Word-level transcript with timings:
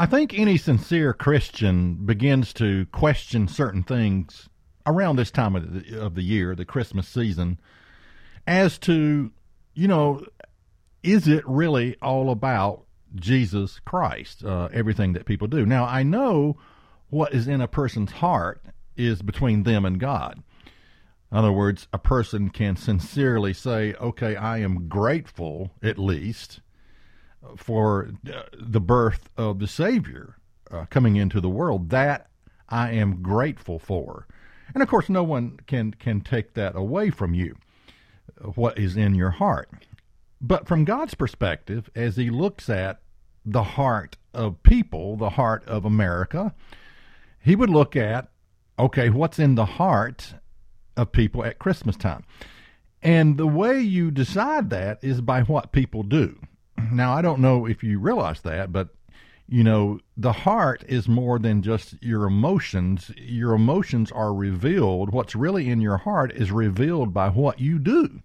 I 0.00 0.06
think 0.06 0.32
any 0.32 0.56
sincere 0.56 1.12
Christian 1.12 2.06
begins 2.06 2.54
to 2.54 2.86
question 2.86 3.46
certain 3.46 3.82
things 3.82 4.48
around 4.86 5.16
this 5.16 5.30
time 5.30 5.54
of 5.54 5.74
the, 5.74 6.00
of 6.00 6.14
the 6.14 6.22
year, 6.22 6.54
the 6.54 6.64
Christmas 6.64 7.06
season, 7.06 7.60
as 8.46 8.78
to, 8.78 9.30
you 9.74 9.88
know, 9.88 10.24
is 11.02 11.28
it 11.28 11.46
really 11.46 11.98
all 12.00 12.30
about 12.30 12.86
Jesus 13.14 13.78
Christ, 13.80 14.42
uh, 14.42 14.70
everything 14.72 15.12
that 15.12 15.26
people 15.26 15.48
do? 15.48 15.66
Now, 15.66 15.84
I 15.84 16.02
know 16.02 16.56
what 17.10 17.34
is 17.34 17.46
in 17.46 17.60
a 17.60 17.68
person's 17.68 18.12
heart 18.12 18.62
is 18.96 19.20
between 19.20 19.64
them 19.64 19.84
and 19.84 20.00
God. 20.00 20.42
In 21.30 21.36
other 21.36 21.52
words, 21.52 21.88
a 21.92 21.98
person 21.98 22.48
can 22.48 22.74
sincerely 22.76 23.52
say, 23.52 23.92
okay, 24.00 24.34
I 24.34 24.60
am 24.60 24.88
grateful, 24.88 25.72
at 25.82 25.98
least, 25.98 26.60
for 27.56 28.10
uh, 28.32 28.42
the 28.52 28.80
birth 28.80 29.28
of 29.36 29.58
the 29.58 29.66
Savior 29.66 30.36
uh, 30.70 30.86
coming 30.86 31.16
into 31.16 31.40
the 31.40 31.48
world. 31.48 31.90
That 31.90 32.30
I 32.68 32.92
am 32.92 33.22
grateful 33.22 33.78
for. 33.78 34.26
And 34.72 34.82
of 34.82 34.88
course, 34.88 35.08
no 35.08 35.24
one 35.24 35.58
can, 35.66 35.92
can 35.92 36.20
take 36.20 36.54
that 36.54 36.76
away 36.76 37.10
from 37.10 37.34
you, 37.34 37.56
what 38.54 38.78
is 38.78 38.96
in 38.96 39.14
your 39.14 39.30
heart. 39.30 39.68
But 40.40 40.68
from 40.68 40.84
God's 40.84 41.14
perspective, 41.14 41.90
as 41.94 42.16
He 42.16 42.30
looks 42.30 42.70
at 42.70 43.00
the 43.44 43.62
heart 43.62 44.16
of 44.32 44.62
people, 44.62 45.16
the 45.16 45.30
heart 45.30 45.64
of 45.66 45.84
America, 45.84 46.54
He 47.40 47.56
would 47.56 47.70
look 47.70 47.96
at, 47.96 48.28
okay, 48.78 49.10
what's 49.10 49.38
in 49.38 49.56
the 49.56 49.66
heart 49.66 50.34
of 50.96 51.12
people 51.12 51.44
at 51.44 51.58
Christmas 51.58 51.96
time? 51.96 52.24
And 53.02 53.36
the 53.38 53.46
way 53.46 53.80
you 53.80 54.10
decide 54.10 54.70
that 54.70 55.02
is 55.02 55.20
by 55.20 55.42
what 55.42 55.72
people 55.72 56.02
do. 56.02 56.38
Now, 56.92 57.14
I 57.14 57.22
don't 57.22 57.40
know 57.40 57.66
if 57.66 57.82
you 57.82 57.98
realize 57.98 58.40
that, 58.42 58.72
but 58.72 58.88
you 59.48 59.64
know, 59.64 59.98
the 60.16 60.32
heart 60.32 60.84
is 60.86 61.08
more 61.08 61.38
than 61.40 61.62
just 61.62 62.00
your 62.00 62.24
emotions. 62.24 63.10
Your 63.16 63.54
emotions 63.54 64.12
are 64.12 64.32
revealed. 64.32 65.10
What's 65.10 65.34
really 65.34 65.68
in 65.68 65.80
your 65.80 65.96
heart 65.96 66.32
is 66.32 66.52
revealed 66.52 67.12
by 67.12 67.30
what 67.30 67.58
you 67.58 67.80
do. 67.80 68.22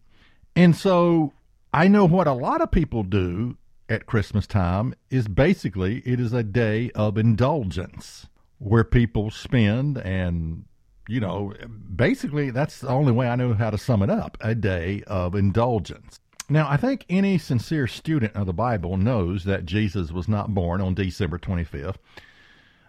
And 0.56 0.76
so 0.76 1.34
I 1.74 1.88
know 1.88 2.06
what 2.06 2.28
a 2.28 2.34
lot 2.34 2.62
of 2.62 2.72
people 2.72 3.04
do 3.04 3.58
at 3.90 4.06
Christmas 4.06 4.46
time 4.48 4.94
is 5.10 5.28
basically 5.28 6.04
it 6.06 6.20
is 6.20 6.32
a 6.32 6.44
day 6.44 6.92
of 6.92 7.18
indulgence 7.18 8.28
where 8.60 8.84
people 8.84 9.30
spend 9.30 9.98
and 9.98 10.66
you 11.08 11.20
know 11.20 11.54
basically 11.96 12.50
that's 12.50 12.80
the 12.80 12.88
only 12.88 13.12
way 13.12 13.28
I 13.28 13.36
know 13.36 13.54
how 13.54 13.70
to 13.70 13.78
sum 13.78 14.02
it 14.02 14.10
up 14.10 14.38
a 14.42 14.56
day 14.56 15.04
of 15.08 15.36
indulgence. 15.36 16.20
Now, 16.48 16.70
I 16.70 16.78
think 16.78 17.06
any 17.10 17.40
sincere 17.40 17.88
student 17.88 18.36
of 18.36 18.46
the 18.46 18.54
Bible 18.54 18.98
knows 18.98 19.46
that 19.46 19.66
Jesus 19.66 20.12
was 20.12 20.28
not 20.28 20.54
born 20.54 20.80
on 20.80 20.94
December 20.94 21.40
25th. 21.40 21.96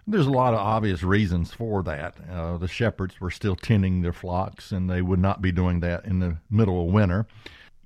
There's 0.06 0.26
a 0.26 0.30
lot 0.30 0.52
of 0.52 0.60
obvious 0.60 1.02
reasons 1.02 1.52
for 1.52 1.82
that. 1.82 2.16
Uh, 2.30 2.58
the 2.58 2.68
shepherds 2.68 3.18
were 3.18 3.30
still 3.30 3.56
tending 3.56 4.02
their 4.02 4.12
flocks, 4.12 4.72
and 4.72 4.90
they 4.90 5.00
would 5.00 5.18
not 5.18 5.40
be 5.40 5.52
doing 5.52 5.80
that 5.80 6.04
in 6.04 6.18
the 6.18 6.36
middle 6.50 6.86
of 6.86 6.92
winter. 6.92 7.26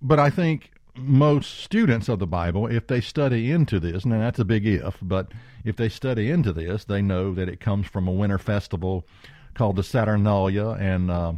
But 0.03 0.19
I 0.19 0.29
think 0.29 0.73
most 0.97 1.61
students 1.61 2.09
of 2.09 2.19
the 2.19 2.27
Bible, 2.27 2.67
if 2.67 2.89
they 2.89 3.01
study 3.01 3.53
into 3.53 3.79
this, 3.79 4.05
now 4.05 4.19
that's 4.19 4.41
a 4.41 4.45
big 4.45 4.67
if, 4.67 4.98
but 5.01 5.29
if 5.65 5.77
they 5.77 5.89
study 5.89 6.31
into 6.31 6.53
this, 6.53 6.85
they 6.85 7.01
know 7.01 7.33
that 7.35 7.48
it 7.48 7.61
comes 7.61 7.87
from 7.87 8.09
a 8.09 8.13
winter 8.13 8.39
festival 8.39 9.07
called 9.55 9.77
the 9.77 9.85
Saturnalia, 9.85 10.71
and 10.71 11.11
uh, 11.13 11.35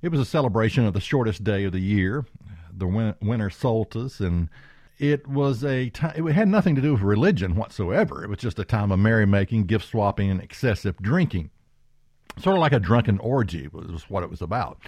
it 0.00 0.08
was 0.08 0.20
a 0.20 0.24
celebration 0.24 0.86
of 0.86 0.94
the 0.94 1.00
shortest 1.00 1.44
day 1.44 1.64
of 1.64 1.72
the 1.72 1.80
year 1.80 2.24
the 2.76 3.14
winter 3.20 3.50
solstice, 3.50 4.20
and 4.20 4.48
it 4.98 5.26
was 5.26 5.64
a 5.64 5.90
time. 5.90 6.28
It 6.28 6.32
had 6.32 6.48
nothing 6.48 6.74
to 6.74 6.82
do 6.82 6.92
with 6.92 7.02
religion 7.02 7.56
whatsoever. 7.56 8.24
It 8.24 8.30
was 8.30 8.38
just 8.38 8.58
a 8.58 8.64
time 8.64 8.92
of 8.92 8.98
merrymaking, 8.98 9.66
gift 9.66 9.88
swapping, 9.88 10.30
and 10.30 10.40
excessive 10.40 10.96
drinking. 10.98 11.50
Sort 12.38 12.56
of 12.56 12.60
like 12.60 12.72
a 12.72 12.80
drunken 12.80 13.18
orgy 13.18 13.68
was 13.68 14.04
what 14.08 14.22
it 14.22 14.30
was 14.30 14.42
about. 14.42 14.78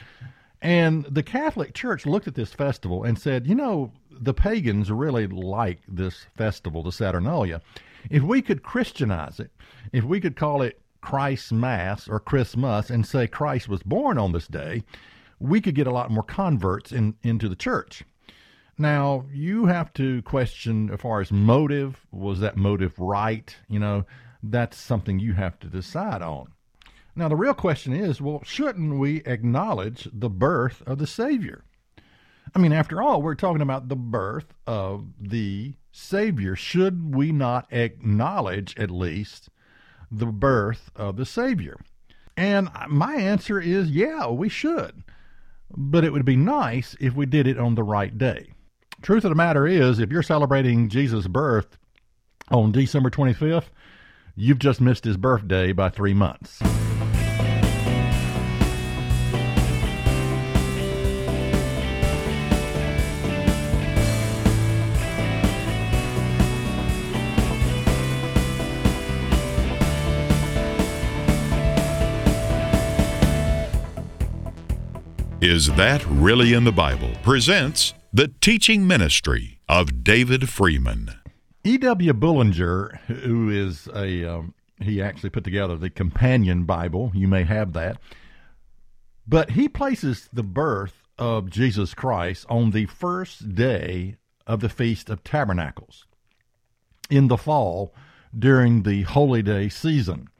And 0.60 1.04
the 1.04 1.22
Catholic 1.22 1.72
Church 1.72 2.04
looked 2.04 2.26
at 2.26 2.34
this 2.34 2.52
festival 2.52 3.04
and 3.04 3.18
said, 3.18 3.46
you 3.46 3.54
know, 3.54 3.92
the 4.10 4.34
pagans 4.34 4.90
really 4.90 5.26
like 5.26 5.78
this 5.86 6.26
festival, 6.36 6.82
the 6.82 6.92
Saturnalia. 6.92 7.62
If 8.10 8.22
we 8.22 8.42
could 8.42 8.62
Christianize 8.62 9.38
it, 9.40 9.50
if 9.92 10.04
we 10.04 10.20
could 10.20 10.36
call 10.36 10.62
it 10.62 10.80
Christ's 11.00 11.52
Mass 11.52 12.08
or 12.08 12.18
Christmas 12.18 12.90
and 12.90 13.06
say 13.06 13.26
Christ 13.28 13.68
was 13.68 13.82
born 13.82 14.18
on 14.18 14.32
this 14.32 14.48
day, 14.48 14.82
we 15.40 15.60
could 15.60 15.74
get 15.74 15.86
a 15.86 15.92
lot 15.92 16.10
more 16.10 16.22
converts 16.22 16.92
in, 16.92 17.14
into 17.22 17.48
the 17.48 17.56
church. 17.56 18.04
Now, 18.76 19.24
you 19.32 19.66
have 19.66 19.92
to 19.94 20.22
question 20.22 20.90
as 20.92 21.00
far 21.00 21.20
as 21.20 21.32
motive, 21.32 22.06
was 22.12 22.40
that 22.40 22.56
motive 22.56 22.98
right? 22.98 23.56
You 23.68 23.80
know, 23.80 24.04
that's 24.42 24.76
something 24.76 25.18
you 25.18 25.32
have 25.32 25.58
to 25.60 25.66
decide 25.66 26.22
on. 26.22 26.52
Now, 27.16 27.28
the 27.28 27.36
real 27.36 27.54
question 27.54 27.92
is 27.92 28.20
well, 28.20 28.42
shouldn't 28.44 28.98
we 28.98 29.16
acknowledge 29.24 30.08
the 30.12 30.30
birth 30.30 30.82
of 30.86 30.98
the 30.98 31.06
Savior? 31.08 31.64
I 32.54 32.60
mean, 32.60 32.72
after 32.72 33.02
all, 33.02 33.20
we're 33.20 33.34
talking 33.34 33.62
about 33.62 33.88
the 33.88 33.96
birth 33.96 34.54
of 34.66 35.06
the 35.20 35.74
Savior. 35.90 36.54
Should 36.54 37.14
we 37.14 37.32
not 37.32 37.66
acknowledge, 37.72 38.78
at 38.78 38.90
least, 38.90 39.48
the 40.10 40.26
birth 40.26 40.90
of 40.94 41.16
the 41.16 41.26
Savior? 41.26 41.80
And 42.36 42.68
my 42.88 43.16
answer 43.16 43.60
is 43.60 43.90
yeah, 43.90 44.28
we 44.28 44.48
should 44.48 45.02
but 45.76 46.04
it 46.04 46.12
would 46.12 46.24
be 46.24 46.36
nice 46.36 46.96
if 47.00 47.14
we 47.14 47.26
did 47.26 47.46
it 47.46 47.58
on 47.58 47.74
the 47.74 47.82
right 47.82 48.16
day. 48.16 48.52
Truth 49.02 49.24
of 49.24 49.30
the 49.30 49.36
matter 49.36 49.66
is, 49.66 49.98
if 49.98 50.10
you're 50.10 50.22
celebrating 50.22 50.88
Jesus' 50.88 51.28
birth 51.28 51.78
on 52.50 52.72
December 52.72 53.10
25th, 53.10 53.70
you've 54.34 54.58
just 54.58 54.80
missed 54.80 55.04
his 55.04 55.16
birthday 55.16 55.72
by 55.72 55.88
three 55.88 56.14
months. 56.14 56.60
Is 75.40 75.68
That 75.76 76.04
Really 76.06 76.52
in 76.52 76.64
the 76.64 76.72
Bible? 76.72 77.12
presents 77.22 77.94
the 78.12 78.26
teaching 78.40 78.84
ministry 78.88 79.60
of 79.68 80.02
David 80.02 80.48
Freeman. 80.48 81.10
E.W. 81.62 82.12
Bullinger, 82.12 82.98
who 83.06 83.48
is 83.48 83.88
a, 83.94 84.24
um, 84.24 84.52
he 84.82 85.00
actually 85.00 85.30
put 85.30 85.44
together 85.44 85.76
the 85.76 85.90
Companion 85.90 86.64
Bible. 86.64 87.12
You 87.14 87.28
may 87.28 87.44
have 87.44 87.72
that. 87.74 87.98
But 89.28 89.50
he 89.50 89.68
places 89.68 90.28
the 90.32 90.42
birth 90.42 91.04
of 91.18 91.50
Jesus 91.50 91.94
Christ 91.94 92.44
on 92.48 92.72
the 92.72 92.86
first 92.86 93.54
day 93.54 94.16
of 94.44 94.58
the 94.58 94.68
Feast 94.68 95.08
of 95.08 95.22
Tabernacles 95.22 96.04
in 97.10 97.28
the 97.28 97.36
fall 97.36 97.94
during 98.36 98.82
the 98.82 99.02
holy 99.02 99.42
day 99.42 99.68
season. 99.68 100.30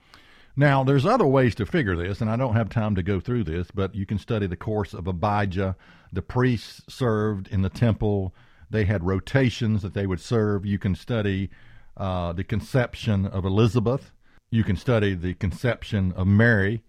Now, 0.58 0.82
there's 0.82 1.06
other 1.06 1.24
ways 1.24 1.54
to 1.54 1.66
figure 1.66 1.94
this, 1.94 2.20
and 2.20 2.28
I 2.28 2.34
don't 2.34 2.56
have 2.56 2.68
time 2.68 2.96
to 2.96 3.02
go 3.04 3.20
through 3.20 3.44
this, 3.44 3.70
but 3.72 3.94
you 3.94 4.04
can 4.04 4.18
study 4.18 4.48
the 4.48 4.56
course 4.56 4.92
of 4.92 5.06
Abijah. 5.06 5.76
The 6.12 6.20
priests 6.20 6.82
served 6.92 7.46
in 7.46 7.62
the 7.62 7.68
temple, 7.68 8.34
they 8.68 8.84
had 8.84 9.04
rotations 9.04 9.82
that 9.82 9.94
they 9.94 10.04
would 10.04 10.20
serve. 10.20 10.66
You 10.66 10.80
can 10.80 10.96
study 10.96 11.48
uh, 11.96 12.32
the 12.32 12.42
conception 12.42 13.24
of 13.24 13.44
Elizabeth, 13.44 14.10
you 14.50 14.64
can 14.64 14.74
study 14.74 15.14
the 15.14 15.34
conception 15.34 16.12
of 16.16 16.26
Mary 16.26 16.82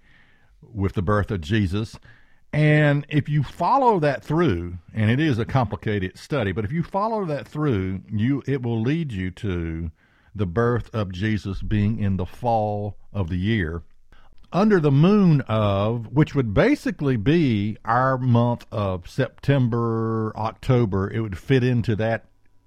with 0.63 0.93
the 0.93 1.03
birth 1.03 1.29
of 1.29 1.41
Jesus. 1.41 1.95
And 2.51 3.05
if 3.07 3.29
you 3.29 3.43
follow 3.43 3.99
that 3.99 4.23
through, 4.23 4.79
and 4.95 5.11
it 5.11 5.19
is 5.19 5.37
a 5.37 5.45
complicated 5.45 6.17
study, 6.17 6.53
but 6.53 6.65
if 6.65 6.71
you 6.71 6.81
follow 6.81 7.23
that 7.25 7.47
through, 7.47 8.01
you 8.11 8.41
it 8.47 8.63
will 8.63 8.81
lead 8.81 9.11
you 9.11 9.29
to 9.29 9.91
the 10.35 10.45
birth 10.45 10.89
of 10.93 11.11
Jesus 11.11 11.61
being 11.61 11.99
in 11.99 12.17
the 12.17 12.25
fall 12.25 12.97
of 13.13 13.29
the 13.29 13.37
year, 13.37 13.83
under 14.51 14.79
the 14.79 14.91
moon 14.91 15.41
of, 15.41 16.07
which 16.07 16.33
would 16.33 16.53
basically 16.53 17.17
be 17.17 17.77
our 17.85 18.17
month 18.17 18.65
of 18.71 19.07
September, 19.07 20.33
October, 20.35 21.09
it 21.11 21.19
would 21.19 21.37
fit 21.37 21.63
into 21.63 21.95
that 21.95 22.25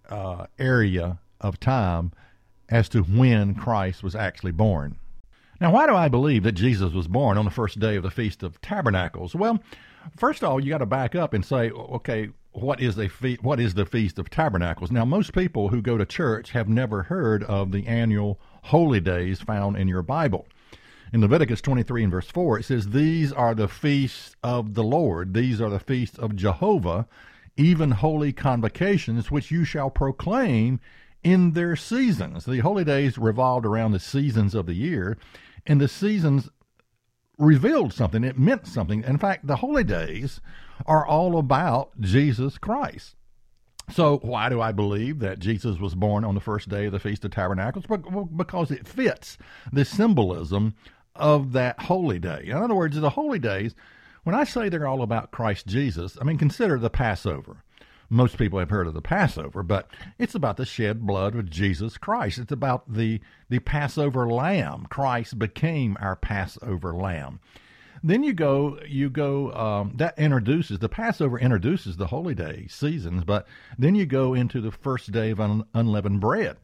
uh, 0.08 0.46
area 0.58 1.18
of 1.40 1.58
time 1.58 2.12
as 2.68 2.88
to 2.88 3.02
when 3.02 3.54
Christ 3.54 4.02
was 4.02 4.14
actually 4.14 4.52
born. 4.52 4.96
Now, 5.60 5.72
why 5.72 5.86
do 5.86 5.94
I 5.94 6.08
believe 6.08 6.42
that 6.44 6.52
Jesus 6.52 6.92
was 6.92 7.06
born 7.06 7.38
on 7.38 7.44
the 7.44 7.50
first 7.50 7.78
day 7.78 7.96
of 7.96 8.02
the 8.02 8.10
Feast 8.10 8.42
of 8.42 8.60
Tabernacles? 8.60 9.34
Well, 9.34 9.62
first 10.16 10.42
of 10.42 10.48
all, 10.48 10.60
you 10.60 10.70
got 10.70 10.78
to 10.78 10.86
back 10.86 11.14
up 11.14 11.34
and 11.34 11.44
say, 11.44 11.70
okay, 11.70 12.30
what 12.52 12.80
is 12.80 12.98
a 12.98 13.08
fe- 13.08 13.38
what 13.40 13.60
is 13.60 13.74
the 13.74 13.86
Feast 13.86 14.18
of 14.18 14.30
Tabernacles? 14.30 14.90
Now, 14.90 15.04
most 15.04 15.32
people 15.32 15.68
who 15.68 15.80
go 15.80 15.96
to 15.96 16.04
church 16.04 16.50
have 16.50 16.68
never 16.68 17.04
heard 17.04 17.42
of 17.44 17.72
the 17.72 17.86
annual 17.86 18.38
holy 18.64 19.00
days 19.00 19.40
found 19.40 19.76
in 19.76 19.88
your 19.88 20.02
Bible. 20.02 20.46
In 21.12 21.20
Leviticus 21.20 21.60
23 21.60 22.04
and 22.04 22.12
verse 22.12 22.28
4, 22.28 22.60
it 22.60 22.64
says, 22.64 22.88
These 22.88 23.32
are 23.32 23.54
the 23.54 23.68
feasts 23.68 24.34
of 24.42 24.74
the 24.74 24.84
Lord. 24.84 25.34
These 25.34 25.60
are 25.60 25.70
the 25.70 25.78
feasts 25.78 26.18
of 26.18 26.36
Jehovah, 26.36 27.06
even 27.56 27.90
holy 27.90 28.32
convocations, 28.32 29.30
which 29.30 29.50
you 29.50 29.64
shall 29.64 29.90
proclaim 29.90 30.80
in 31.22 31.52
their 31.52 31.76
seasons. 31.76 32.46
The 32.46 32.60
holy 32.60 32.84
days 32.84 33.18
revolved 33.18 33.66
around 33.66 33.92
the 33.92 34.00
seasons 34.00 34.54
of 34.54 34.66
the 34.66 34.74
year, 34.74 35.18
and 35.66 35.80
the 35.80 35.88
seasons 35.88 36.48
revealed 37.42 37.92
something. 37.92 38.24
It 38.24 38.38
meant 38.38 38.66
something. 38.66 39.02
In 39.04 39.18
fact, 39.18 39.46
the 39.46 39.56
holy 39.56 39.84
days 39.84 40.40
are 40.86 41.06
all 41.06 41.38
about 41.38 41.90
Jesus 42.00 42.56
Christ. 42.58 43.16
So, 43.90 44.18
why 44.18 44.48
do 44.48 44.60
I 44.60 44.72
believe 44.72 45.18
that 45.18 45.40
Jesus 45.40 45.78
was 45.78 45.94
born 45.94 46.24
on 46.24 46.34
the 46.34 46.40
first 46.40 46.68
day 46.68 46.86
of 46.86 46.92
the 46.92 47.00
Feast 47.00 47.24
of 47.24 47.32
Tabernacles? 47.32 47.84
Because 48.34 48.70
it 48.70 48.86
fits 48.86 49.36
the 49.72 49.84
symbolism 49.84 50.74
of 51.16 51.52
that 51.52 51.80
holy 51.82 52.18
day. 52.18 52.44
In 52.46 52.56
other 52.56 52.74
words, 52.74 52.98
the 52.98 53.10
holy 53.10 53.40
days, 53.40 53.74
when 54.22 54.36
I 54.36 54.44
say 54.44 54.68
they're 54.68 54.86
all 54.86 55.02
about 55.02 55.32
Christ 55.32 55.66
Jesus, 55.66 56.16
I 56.20 56.24
mean, 56.24 56.38
consider 56.38 56.78
the 56.78 56.90
Passover. 56.90 57.64
Most 58.12 58.36
people 58.36 58.58
have 58.58 58.68
heard 58.68 58.86
of 58.86 58.92
the 58.92 59.00
Passover, 59.00 59.62
but 59.62 59.90
it's 60.18 60.34
about 60.34 60.58
the 60.58 60.66
shed 60.66 61.06
blood 61.06 61.34
of 61.34 61.48
Jesus 61.48 61.96
Christ. 61.96 62.36
It's 62.36 62.52
about 62.52 62.92
the, 62.92 63.22
the 63.48 63.60
Passover 63.60 64.28
lamb. 64.28 64.84
Christ 64.90 65.38
became 65.38 65.96
our 65.98 66.14
Passover 66.14 66.92
lamb. 66.92 67.40
Then 68.04 68.22
you 68.22 68.34
go, 68.34 68.78
you 68.86 69.08
go. 69.08 69.50
Um, 69.52 69.94
that 69.96 70.18
introduces 70.18 70.78
the 70.78 70.90
Passover 70.90 71.38
introduces 71.38 71.96
the 71.96 72.08
holy 72.08 72.34
day 72.34 72.66
seasons, 72.68 73.24
but 73.24 73.46
then 73.78 73.94
you 73.94 74.04
go 74.04 74.34
into 74.34 74.60
the 74.60 74.72
first 74.72 75.10
day 75.10 75.30
of 75.30 75.40
un, 75.40 75.64
unleavened 75.72 76.20
bread. 76.20 76.58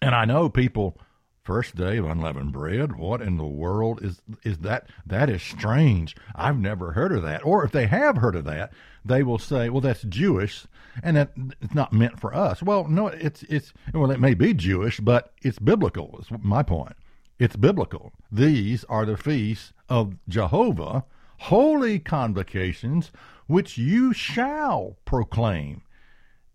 And 0.00 0.12
I 0.12 0.24
know 0.24 0.48
people, 0.48 0.98
first 1.44 1.74
day 1.74 1.96
of 1.96 2.04
unleavened 2.04 2.52
bread. 2.52 2.96
What 2.96 3.20
in 3.20 3.36
the 3.36 3.44
world 3.44 4.02
is 4.02 4.22
is 4.44 4.58
that? 4.58 4.88
That 5.06 5.28
is 5.28 5.42
strange. 5.42 6.16
I've 6.34 6.58
never 6.58 6.92
heard 6.92 7.12
of 7.12 7.22
that. 7.22 7.44
Or 7.44 7.64
if 7.64 7.72
they 7.72 7.86
have 7.86 8.18
heard 8.18 8.36
of 8.36 8.44
that, 8.44 8.72
they 9.04 9.22
will 9.22 9.38
say, 9.38 9.68
"Well, 9.68 9.80
that's 9.80 10.02
Jewish, 10.02 10.66
and 11.02 11.16
that 11.16 11.32
it's 11.60 11.74
not 11.74 11.92
meant 11.92 12.20
for 12.20 12.34
us." 12.34 12.62
Well, 12.62 12.86
no, 12.88 13.08
it's 13.08 13.42
it's 13.44 13.72
well, 13.92 14.10
it 14.10 14.20
may 14.20 14.34
be 14.34 14.54
Jewish, 14.54 15.00
but 15.00 15.32
it's 15.42 15.58
biblical. 15.58 16.18
Is 16.20 16.28
my 16.42 16.62
point. 16.62 16.96
It's 17.38 17.56
biblical. 17.56 18.12
These 18.30 18.84
are 18.84 19.04
the 19.04 19.16
feasts 19.16 19.72
of 19.88 20.16
Jehovah, 20.28 21.04
holy 21.38 21.98
convocations, 21.98 23.10
which 23.46 23.76
you 23.76 24.12
shall 24.12 24.96
proclaim 25.04 25.82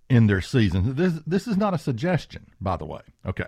in 0.09 0.27
their 0.27 0.41
seasons. 0.41 0.95
This 0.95 1.21
this 1.27 1.47
is 1.47 1.57
not 1.57 1.73
a 1.73 1.77
suggestion, 1.77 2.51
by 2.61 2.77
the 2.77 2.85
way. 2.85 3.01
Okay. 3.25 3.47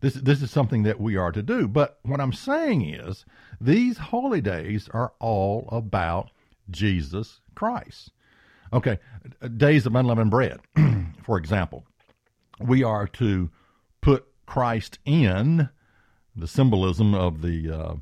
This 0.00 0.14
this 0.14 0.42
is 0.42 0.50
something 0.50 0.82
that 0.84 1.00
we 1.00 1.16
are 1.16 1.32
to 1.32 1.42
do. 1.42 1.66
But 1.68 1.98
what 2.02 2.20
I'm 2.20 2.32
saying 2.32 2.88
is 2.88 3.24
these 3.60 3.98
holy 3.98 4.40
days 4.40 4.88
are 4.92 5.12
all 5.18 5.68
about 5.70 6.30
Jesus 6.70 7.40
Christ. 7.54 8.12
Okay, 8.72 8.98
days 9.56 9.86
of 9.86 9.94
unleavened 9.94 10.30
bread, 10.30 10.60
for 11.22 11.38
example. 11.38 11.84
We 12.60 12.82
are 12.82 13.06
to 13.06 13.50
put 14.00 14.26
Christ 14.46 14.98
in 15.04 15.68
the 16.36 16.48
symbolism 16.48 17.14
of 17.14 17.42
the 17.42 17.70
uh, 17.70 17.94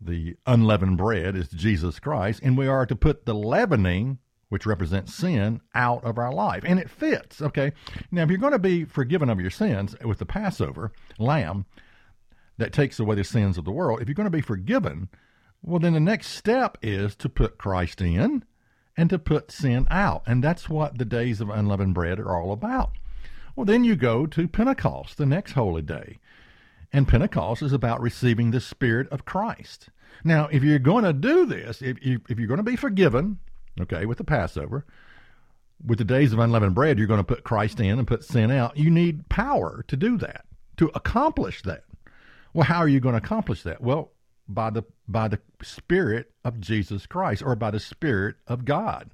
the 0.00 0.36
unleavened 0.46 0.98
bread 0.98 1.34
is 1.36 1.48
Jesus 1.48 1.98
Christ, 1.98 2.40
and 2.42 2.56
we 2.56 2.66
are 2.66 2.86
to 2.86 2.96
put 2.96 3.24
the 3.24 3.34
leavening, 3.34 4.18
which 4.48 4.66
represents 4.66 5.14
sin, 5.14 5.60
out 5.74 6.04
of 6.04 6.18
our 6.18 6.32
life, 6.32 6.62
and 6.66 6.78
it 6.78 6.90
fits. 6.90 7.42
Okay, 7.42 7.72
now 8.10 8.22
if 8.22 8.28
you're 8.28 8.38
going 8.38 8.52
to 8.52 8.58
be 8.58 8.84
forgiven 8.84 9.28
of 9.28 9.40
your 9.40 9.50
sins 9.50 9.96
with 10.04 10.18
the 10.18 10.26
Passover 10.26 10.92
lamb 11.18 11.66
that 12.58 12.72
takes 12.72 12.98
away 12.98 13.16
the 13.16 13.24
sins 13.24 13.58
of 13.58 13.64
the 13.64 13.72
world, 13.72 14.00
if 14.00 14.08
you're 14.08 14.14
going 14.14 14.24
to 14.24 14.30
be 14.30 14.40
forgiven, 14.40 15.08
well, 15.62 15.80
then 15.80 15.94
the 15.94 16.00
next 16.00 16.28
step 16.28 16.78
is 16.80 17.16
to 17.16 17.28
put 17.28 17.58
Christ 17.58 18.00
in 18.00 18.44
and 18.96 19.10
to 19.10 19.18
put 19.18 19.50
sin 19.50 19.86
out, 19.90 20.22
and 20.26 20.42
that's 20.42 20.68
what 20.68 20.98
the 20.98 21.04
days 21.04 21.40
of 21.40 21.50
unleavened 21.50 21.94
bread 21.94 22.18
are 22.18 22.40
all 22.40 22.52
about. 22.52 22.92
Well, 23.56 23.66
then 23.66 23.84
you 23.84 23.96
go 23.96 24.26
to 24.26 24.48
Pentecost, 24.48 25.16
the 25.16 25.26
next 25.26 25.52
holy 25.52 25.82
day. 25.82 26.18
And 26.92 27.08
Pentecost 27.08 27.62
is 27.62 27.72
about 27.72 28.00
receiving 28.00 28.50
the 28.50 28.60
Spirit 28.60 29.08
of 29.10 29.24
Christ. 29.24 29.88
Now, 30.24 30.48
if 30.52 30.62
you're 30.62 30.78
going 30.78 31.04
to 31.04 31.12
do 31.12 31.46
this, 31.46 31.82
if, 31.82 32.04
you, 32.04 32.20
if 32.28 32.38
you're 32.38 32.48
going 32.48 32.58
to 32.58 32.62
be 32.62 32.76
forgiven, 32.76 33.38
okay, 33.80 34.06
with 34.06 34.18
the 34.18 34.24
Passover, 34.24 34.84
with 35.84 35.98
the 35.98 36.04
days 36.04 36.32
of 36.32 36.38
unleavened 36.38 36.74
bread, 36.74 36.98
you're 36.98 37.06
going 37.06 37.20
to 37.20 37.24
put 37.24 37.44
Christ 37.44 37.80
in 37.80 37.98
and 37.98 38.08
put 38.08 38.24
sin 38.24 38.50
out. 38.50 38.76
You 38.76 38.90
need 38.90 39.28
power 39.28 39.84
to 39.88 39.96
do 39.96 40.16
that, 40.18 40.44
to 40.78 40.90
accomplish 40.94 41.62
that. 41.62 41.84
Well, 42.54 42.64
how 42.64 42.78
are 42.78 42.88
you 42.88 43.00
going 43.00 43.12
to 43.14 43.24
accomplish 43.24 43.62
that? 43.64 43.82
Well, 43.82 44.12
by 44.48 44.70
the 44.70 44.84
by 45.08 45.28
the 45.28 45.40
Spirit 45.62 46.30
of 46.44 46.60
Jesus 46.60 47.06
Christ, 47.06 47.42
or 47.42 47.56
by 47.56 47.70
the 47.70 47.80
Spirit 47.80 48.36
of 48.46 48.64
God, 48.64 49.10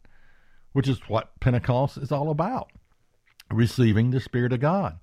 which 0.72 0.88
is 0.88 1.00
what 1.08 1.38
Pentecost 1.40 1.96
is 1.96 2.12
all 2.12 2.30
about, 2.30 2.70
receiving 3.50 4.10
the 4.10 4.20
Spirit 4.20 4.52
of 4.52 4.60
God. 4.60 4.98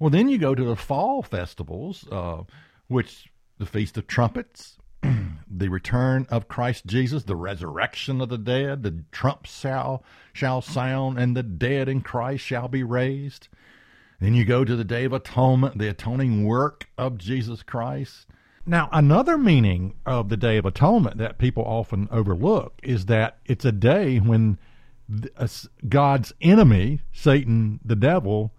Well, 0.00 0.10
then 0.10 0.28
you 0.28 0.38
go 0.38 0.54
to 0.54 0.64
the 0.64 0.76
fall 0.76 1.22
festivals, 1.22 2.06
uh, 2.10 2.42
which 2.88 3.30
the 3.58 3.66
Feast 3.66 3.98
of 3.98 4.06
Trumpets, 4.06 4.77
the 5.50 5.68
return 5.68 6.26
of 6.30 6.48
Christ 6.48 6.86
Jesus, 6.86 7.24
the 7.24 7.36
resurrection 7.36 8.20
of 8.20 8.28
the 8.28 8.38
dead, 8.38 8.82
the 8.82 9.04
trump 9.12 9.46
shall, 9.46 10.02
shall 10.32 10.60
sound, 10.60 11.18
and 11.18 11.36
the 11.36 11.42
dead 11.42 11.88
in 11.88 12.00
Christ 12.00 12.44
shall 12.44 12.68
be 12.68 12.82
raised. 12.82 13.48
Then 14.20 14.34
you 14.34 14.44
go 14.44 14.64
to 14.64 14.76
the 14.76 14.84
Day 14.84 15.04
of 15.04 15.12
Atonement, 15.12 15.78
the 15.78 15.88
atoning 15.88 16.44
work 16.44 16.88
of 16.98 17.18
Jesus 17.18 17.62
Christ. 17.62 18.26
Now, 18.66 18.88
another 18.92 19.38
meaning 19.38 19.94
of 20.04 20.28
the 20.28 20.36
Day 20.36 20.56
of 20.58 20.66
Atonement 20.66 21.18
that 21.18 21.38
people 21.38 21.62
often 21.64 22.08
overlook 22.10 22.78
is 22.82 23.06
that 23.06 23.38
it's 23.46 23.64
a 23.64 23.72
day 23.72 24.18
when 24.18 24.58
uh, 25.36 25.48
God's 25.88 26.34
enemy, 26.42 27.00
Satan, 27.12 27.80
the 27.84 27.96
devil, 27.96 28.52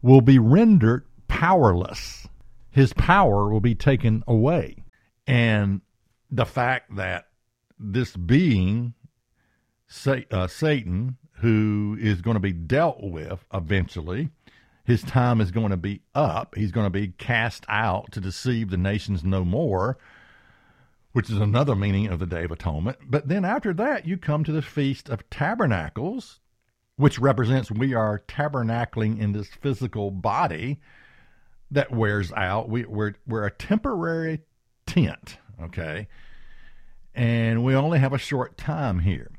will 0.00 0.22
be 0.22 0.38
rendered 0.38 1.04
powerless. 1.28 2.26
His 2.70 2.92
power 2.94 3.50
will 3.50 3.60
be 3.60 3.74
taken 3.74 4.22
away. 4.26 4.84
And 5.26 5.82
the 6.30 6.46
fact 6.46 6.94
that 6.96 7.26
this 7.78 8.16
being, 8.16 8.94
uh, 10.30 10.46
Satan, 10.46 11.16
who 11.34 11.96
is 12.00 12.20
going 12.20 12.34
to 12.34 12.40
be 12.40 12.52
dealt 12.52 13.02
with 13.02 13.44
eventually, 13.52 14.30
his 14.84 15.02
time 15.02 15.40
is 15.40 15.50
going 15.50 15.70
to 15.70 15.76
be 15.76 16.02
up. 16.14 16.54
He's 16.56 16.72
going 16.72 16.86
to 16.86 16.90
be 16.90 17.08
cast 17.08 17.64
out 17.68 18.12
to 18.12 18.20
deceive 18.20 18.70
the 18.70 18.76
nations 18.76 19.24
no 19.24 19.44
more, 19.44 19.98
which 21.12 21.30
is 21.30 21.38
another 21.38 21.74
meaning 21.74 22.08
of 22.08 22.18
the 22.18 22.26
Day 22.26 22.44
of 22.44 22.50
Atonement. 22.50 22.98
But 23.06 23.28
then 23.28 23.44
after 23.44 23.72
that, 23.74 24.06
you 24.06 24.16
come 24.16 24.44
to 24.44 24.52
the 24.52 24.62
Feast 24.62 25.08
of 25.08 25.28
Tabernacles, 25.30 26.40
which 26.96 27.18
represents 27.18 27.70
we 27.70 27.94
are 27.94 28.22
tabernacling 28.28 29.20
in 29.20 29.32
this 29.32 29.48
physical 29.48 30.10
body 30.10 30.80
that 31.70 31.90
wears 31.90 32.32
out. 32.32 32.68
We, 32.68 32.84
we're, 32.84 33.14
we're 33.26 33.46
a 33.46 33.50
temporary 33.50 34.40
tent, 34.86 35.38
okay? 35.62 36.08
And 37.14 37.64
we 37.64 37.74
only 37.74 37.98
have 37.98 38.12
a 38.12 38.18
short 38.18 38.56
time 38.56 39.00
here. 39.00 39.30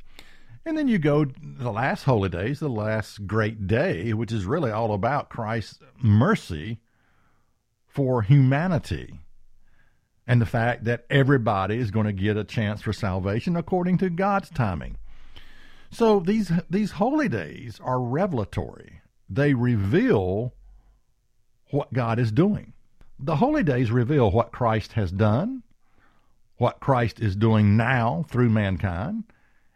And 0.66 0.78
then 0.78 0.88
you 0.88 1.00
go 1.00 1.26
the 1.26 1.72
last 1.72 2.04
holy 2.04 2.30
days, 2.30 2.60
the 2.60 2.70
last 2.70 3.26
great 3.26 3.66
day, 3.66 4.14
which 4.14 4.32
is 4.32 4.46
really 4.46 4.72
all 4.72 4.94
about 4.94 5.30
Christ's 5.30 5.80
mercy 6.02 6.80
for 7.88 8.22
humanity 8.22 9.20
and 10.28 10.40
the 10.40 10.46
fact 10.46 10.84
that 10.86 11.06
everybody 11.10 11.78
is 11.78 11.92
going 11.92 12.06
to 12.06 12.14
get 12.14 12.38
a 12.38 12.44
chance 12.44 12.82
for 12.82 12.94
salvation 12.94 13.56
according 13.56 13.98
to 13.98 14.10
God's 14.10 14.50
timing. 14.50 14.98
So 15.90 16.20
these 16.20 16.52
these 16.70 16.92
holy 16.92 17.28
days 17.28 17.80
are 17.84 18.00
revelatory. 18.00 19.02
They 19.30 19.54
reveal 19.54 20.54
what 21.72 21.92
God 21.92 22.20
is 22.20 22.32
doing. 22.32 22.74
The 23.20 23.36
holy 23.36 23.64
days 23.64 23.92
reveal 23.92 24.32
what 24.32 24.52
Christ 24.52 24.94
has 24.94 25.12
done, 25.12 25.64
what 26.62 26.80
Christ 26.80 27.20
is 27.20 27.36
doing 27.36 27.76
now 27.76 28.24
through 28.30 28.52
mankind, 28.52 29.24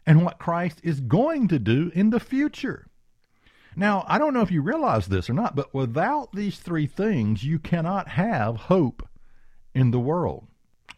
and 0.06 0.24
what 0.24 0.38
Christ 0.38 0.78
is 0.84 1.00
going 1.00 1.48
to 1.48 1.58
do 1.58 1.90
in 1.96 2.10
the 2.10 2.20
future. 2.20 2.86
Now, 3.74 4.04
I 4.06 4.18
don't 4.18 4.32
know 4.32 4.42
if 4.42 4.52
you 4.52 4.62
realize 4.62 5.08
this 5.08 5.28
or 5.28 5.32
not, 5.32 5.56
but 5.56 5.74
without 5.74 6.30
these 6.32 6.60
three 6.60 6.86
things, 6.86 7.42
you 7.42 7.58
cannot 7.58 8.10
have 8.10 8.54
hope 8.54 9.02
in 9.74 9.90
the 9.90 9.98
world. 9.98 10.46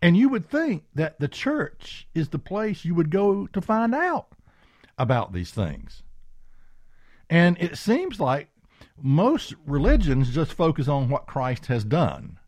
And 0.03 0.15
you 0.15 0.29
would 0.29 0.51
think 0.51 0.85
that 0.95 1.21
the 1.21 1.27
church 1.27 2.07
is 2.15 2.29
the 2.29 2.39
place 2.39 2.85
you 2.85 2.95
would 2.95 3.11
go 3.11 3.47
to 3.47 3.63
find 3.63 3.95
out 3.95 4.27
about 4.99 5.33
these 5.33 5.53
things. 5.53 6.03
And 7.31 7.57
it 7.59 7.79
seems 7.79 8.21
like 8.21 8.51
most 9.01 9.55
religions 9.65 10.35
just 10.35 10.53
focus 10.53 10.87
on 10.87 11.09
what 11.09 11.27
Christ 11.27 11.65
has 11.67 11.83
done, 11.83 12.39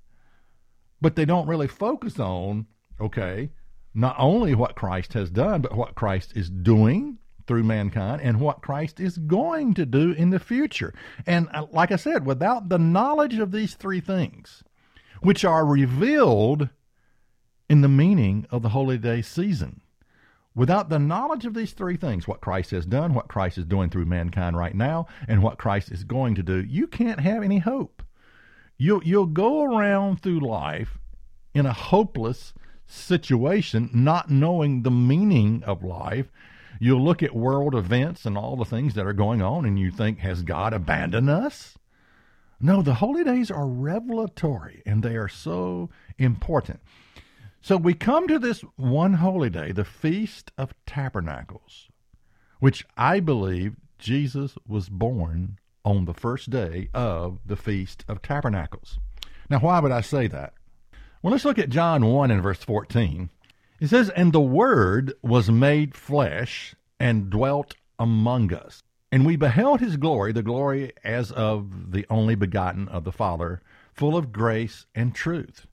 but 1.01 1.17
they 1.17 1.25
don't 1.25 1.49
really 1.49 1.69
focus 1.69 2.21
on, 2.21 2.67
okay, 3.01 3.51
not 3.95 4.17
only 4.19 4.55
what 4.55 4.77
Christ 4.77 5.13
has 5.15 5.31
done, 5.31 5.61
but 5.61 5.77
what 5.77 5.95
Christ 5.95 6.33
is 6.37 6.51
doing 6.51 7.19
through 7.47 7.65
mankind 7.65 8.23
and 8.23 8.41
what 8.41 8.63
Christ 8.63 9.01
is 9.01 9.19
going 9.19 9.75
to 9.75 9.85
do 9.85 10.13
in 10.13 10.31
the 10.31 10.39
future. 10.39 10.95
And 11.27 11.49
uh, 11.53 11.67
like 11.73 11.91
I 11.91 11.97
said, 11.97 12.25
without 12.25 12.69
the 12.69 12.79
knowledge 12.79 13.39
of 13.39 13.51
these 13.51 13.75
three 13.75 14.01
things, 14.01 14.63
which 15.21 15.45
are 15.45 15.67
revealed 15.67 16.69
in 17.69 17.81
the 17.81 17.89
meaning 17.89 18.47
of 18.51 18.63
the 18.63 18.71
holy 18.71 18.99
day 18.99 19.23
season, 19.23 19.81
Without 20.55 20.89
the 20.89 20.99
knowledge 20.99 21.47
of 21.47 21.55
these 21.55 21.73
three 21.73 21.97
things, 21.97 22.27
what 22.27 22.41
Christ 22.41 22.73
has 22.73 22.85
done, 22.85 23.15
what 23.15 23.29
Christ 23.29 23.57
is 23.57 23.65
doing 23.65 23.89
through 23.89 24.07
mankind 24.07 24.57
right 24.57 24.75
now, 24.75 25.07
and 25.29 25.43
what 25.43 25.59
Christ 25.59 25.93
is 25.93 26.03
going 26.03 26.35
to 26.35 26.43
do, 26.43 26.61
you 26.61 26.89
can't 26.89 27.21
have 27.21 27.43
any 27.43 27.59
hope. 27.59 28.03
You'll, 28.77 29.05
you'll 29.05 29.27
go 29.27 29.63
around 29.63 30.21
through 30.21 30.41
life 30.41 30.99
in 31.55 31.67
a 31.67 31.73
hopeless 31.73 32.53
situation, 32.91 33.91
not 33.93 34.31
knowing 34.31 34.83
the 34.83 34.91
meaning 34.91 35.63
of 35.65 35.85
life. 35.85 36.27
You'll 36.79 37.05
look 37.05 37.23
at 37.23 37.35
world 37.35 37.75
events 37.75 38.25
and 38.25 38.37
all 38.37 38.57
the 38.57 38.65
things 38.65 38.95
that 38.95 39.07
are 39.07 39.13
going 39.13 39.43
on, 39.43 39.65
and 39.65 39.79
you 39.79 39.91
think, 39.91 40.19
has 40.21 40.43
God 40.43 40.73
abandoned 40.73 41.31
us? 41.31 41.77
No, 42.61 42.83
the 42.83 42.95
holy 42.95 43.25
days 43.25 43.51
are 43.51 43.67
revelatory, 43.67 44.83
and 44.85 45.03
they 45.03 45.17
are 45.17 45.29
so 45.29 45.89
important. 46.19 46.81
So 47.63 47.77
we 47.77 47.95
come 47.95 48.29
to 48.29 48.39
this 48.39 48.63
one 48.77 49.15
holy 49.15 49.51
day, 49.51 49.73
the 49.73 49.85
Feast 49.85 50.51
of 50.59 50.75
Tabernacles, 50.87 51.89
which 52.59 52.85
I 52.97 53.21
believe 53.21 53.77
Jesus 53.99 54.57
was 54.67 54.89
born 54.89 55.59
on 55.85 56.05
the 56.05 56.15
first 56.15 56.51
day 56.51 56.89
of 56.93 57.39
the 57.45 57.57
Feast 57.57 58.05
of 58.09 58.23
Tabernacles. 58.23 58.99
Now, 59.49 59.61
why 59.61 59.81
would 59.81 59.93
I 59.93 60.01
say 60.01 60.27
that? 60.29 60.55
Well, 61.23 61.33
let's 61.33 61.45
look 61.45 61.59
at 61.59 61.69
John 61.69 62.07
1 62.07 62.31
and 62.31 62.43
verse 62.43 62.65
14. 62.65 63.29
It 63.79 63.89
says, 63.89 64.09
And 64.11 64.33
the 64.33 64.41
Word 64.41 65.13
was 65.21 65.51
made 65.51 65.95
flesh 65.95 66.75
and 66.99 67.29
dwelt 67.29 67.75
among 67.99 68.55
us. 68.55 68.83
And 69.13 69.27
we 69.27 69.37
beheld 69.37 69.81
his 69.81 69.99
glory, 69.99 70.33
the 70.33 70.43
glory 70.43 70.93
as 71.05 71.31
of 71.31 71.93
the 71.93 72.07
only 72.09 72.37
begotten 72.37 72.89
of 72.89 73.05
the 73.05 73.13
Father, 73.13 73.61
full 73.93 74.17
of 74.17 74.33
grace 74.33 74.87
and 74.95 75.15
truth. 75.15 75.67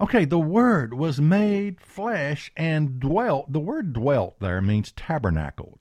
Okay, 0.00 0.24
the 0.24 0.38
Word 0.38 0.94
was 0.94 1.20
made 1.20 1.80
flesh 1.80 2.52
and 2.56 3.00
dwelt. 3.00 3.52
The 3.52 3.58
word 3.58 3.94
dwelt 3.94 4.38
there 4.38 4.62
means 4.62 4.92
tabernacled. 4.92 5.80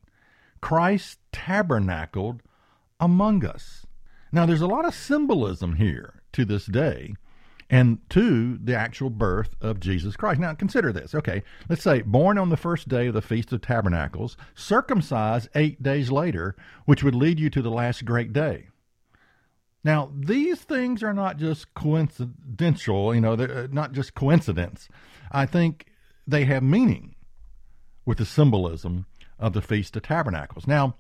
Christ 0.60 1.20
tabernacled 1.32 2.42
among 3.00 3.46
us. 3.46 3.86
Now, 4.32 4.48
there's 4.48 4.62
a 4.62 4.68
lot 4.68 4.86
of 4.86 4.96
symbolism 4.96 5.76
here 5.76 6.24
to 6.32 6.46
this 6.46 6.66
day 6.66 7.14
and 7.70 7.98
to 8.10 8.58
the 8.58 8.76
actual 8.76 9.10
birth 9.10 9.56
of 9.62 9.80
Jesus 9.80 10.16
Christ. 10.16 10.40
Now, 10.40 10.54
consider 10.54 10.92
this. 10.92 11.16
Okay, 11.16 11.44
let's 11.70 11.84
say 11.84 12.02
born 12.02 12.38
on 12.38 12.50
the 12.50 12.58
first 12.58 12.88
day 12.88 13.08
of 13.08 13.14
the 13.14 13.22
Feast 13.22 13.52
of 13.54 13.62
Tabernacles, 13.62 14.38
circumcised 14.56 15.50
eight 15.56 15.82
days 15.82 16.12
later, 16.12 16.56
which 16.86 17.04
would 17.04 17.16
lead 17.16 17.40
you 17.40 17.50
to 17.50 17.62
the 17.62 17.72
last 17.72 18.06
great 18.06 18.34
day. 18.34 18.68
Now, 19.84 20.12
these 20.18 20.62
things 20.62 21.04
are 21.04 21.14
not 21.14 21.38
just 21.38 21.74
coincidental, 21.74 23.14
you 23.14 23.22
know, 23.22 23.36
they're 23.36 23.66
uh, 23.66 23.68
not 23.72 23.92
just 23.92 24.16
coincidence. 24.16 24.88
I 25.32 25.46
think 25.46 25.88
they 26.26 26.46
have 26.46 26.64
meaning 26.64 27.16
with 28.06 28.18
the 28.18 28.26
symbolism 28.26 29.06
of 29.40 29.54
the 29.54 29.62
Feast 29.62 29.96
of 29.98 30.04
Tabernacles. 30.04 30.68
Now, 30.68 30.96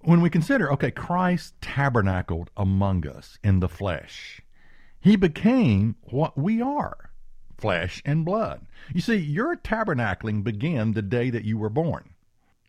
when 0.00 0.20
we 0.20 0.30
consider, 0.30 0.72
okay, 0.72 0.90
Christ 0.90 1.54
tabernacled 1.60 2.50
among 2.56 3.06
us 3.06 3.38
in 3.44 3.60
the 3.60 3.68
flesh, 3.68 4.40
he 5.06 5.14
became 5.14 5.94
what 6.02 6.36
we 6.36 6.60
are 6.60 7.10
flesh 7.56 8.02
and 8.04 8.24
blood. 8.24 8.66
You 8.92 9.00
see, 9.00 9.14
your 9.14 9.54
tabernacling 9.54 10.42
began 10.42 10.94
the 10.94 11.00
day 11.00 11.30
that 11.30 11.44
you 11.44 11.56
were 11.56 11.70
born. 11.70 12.10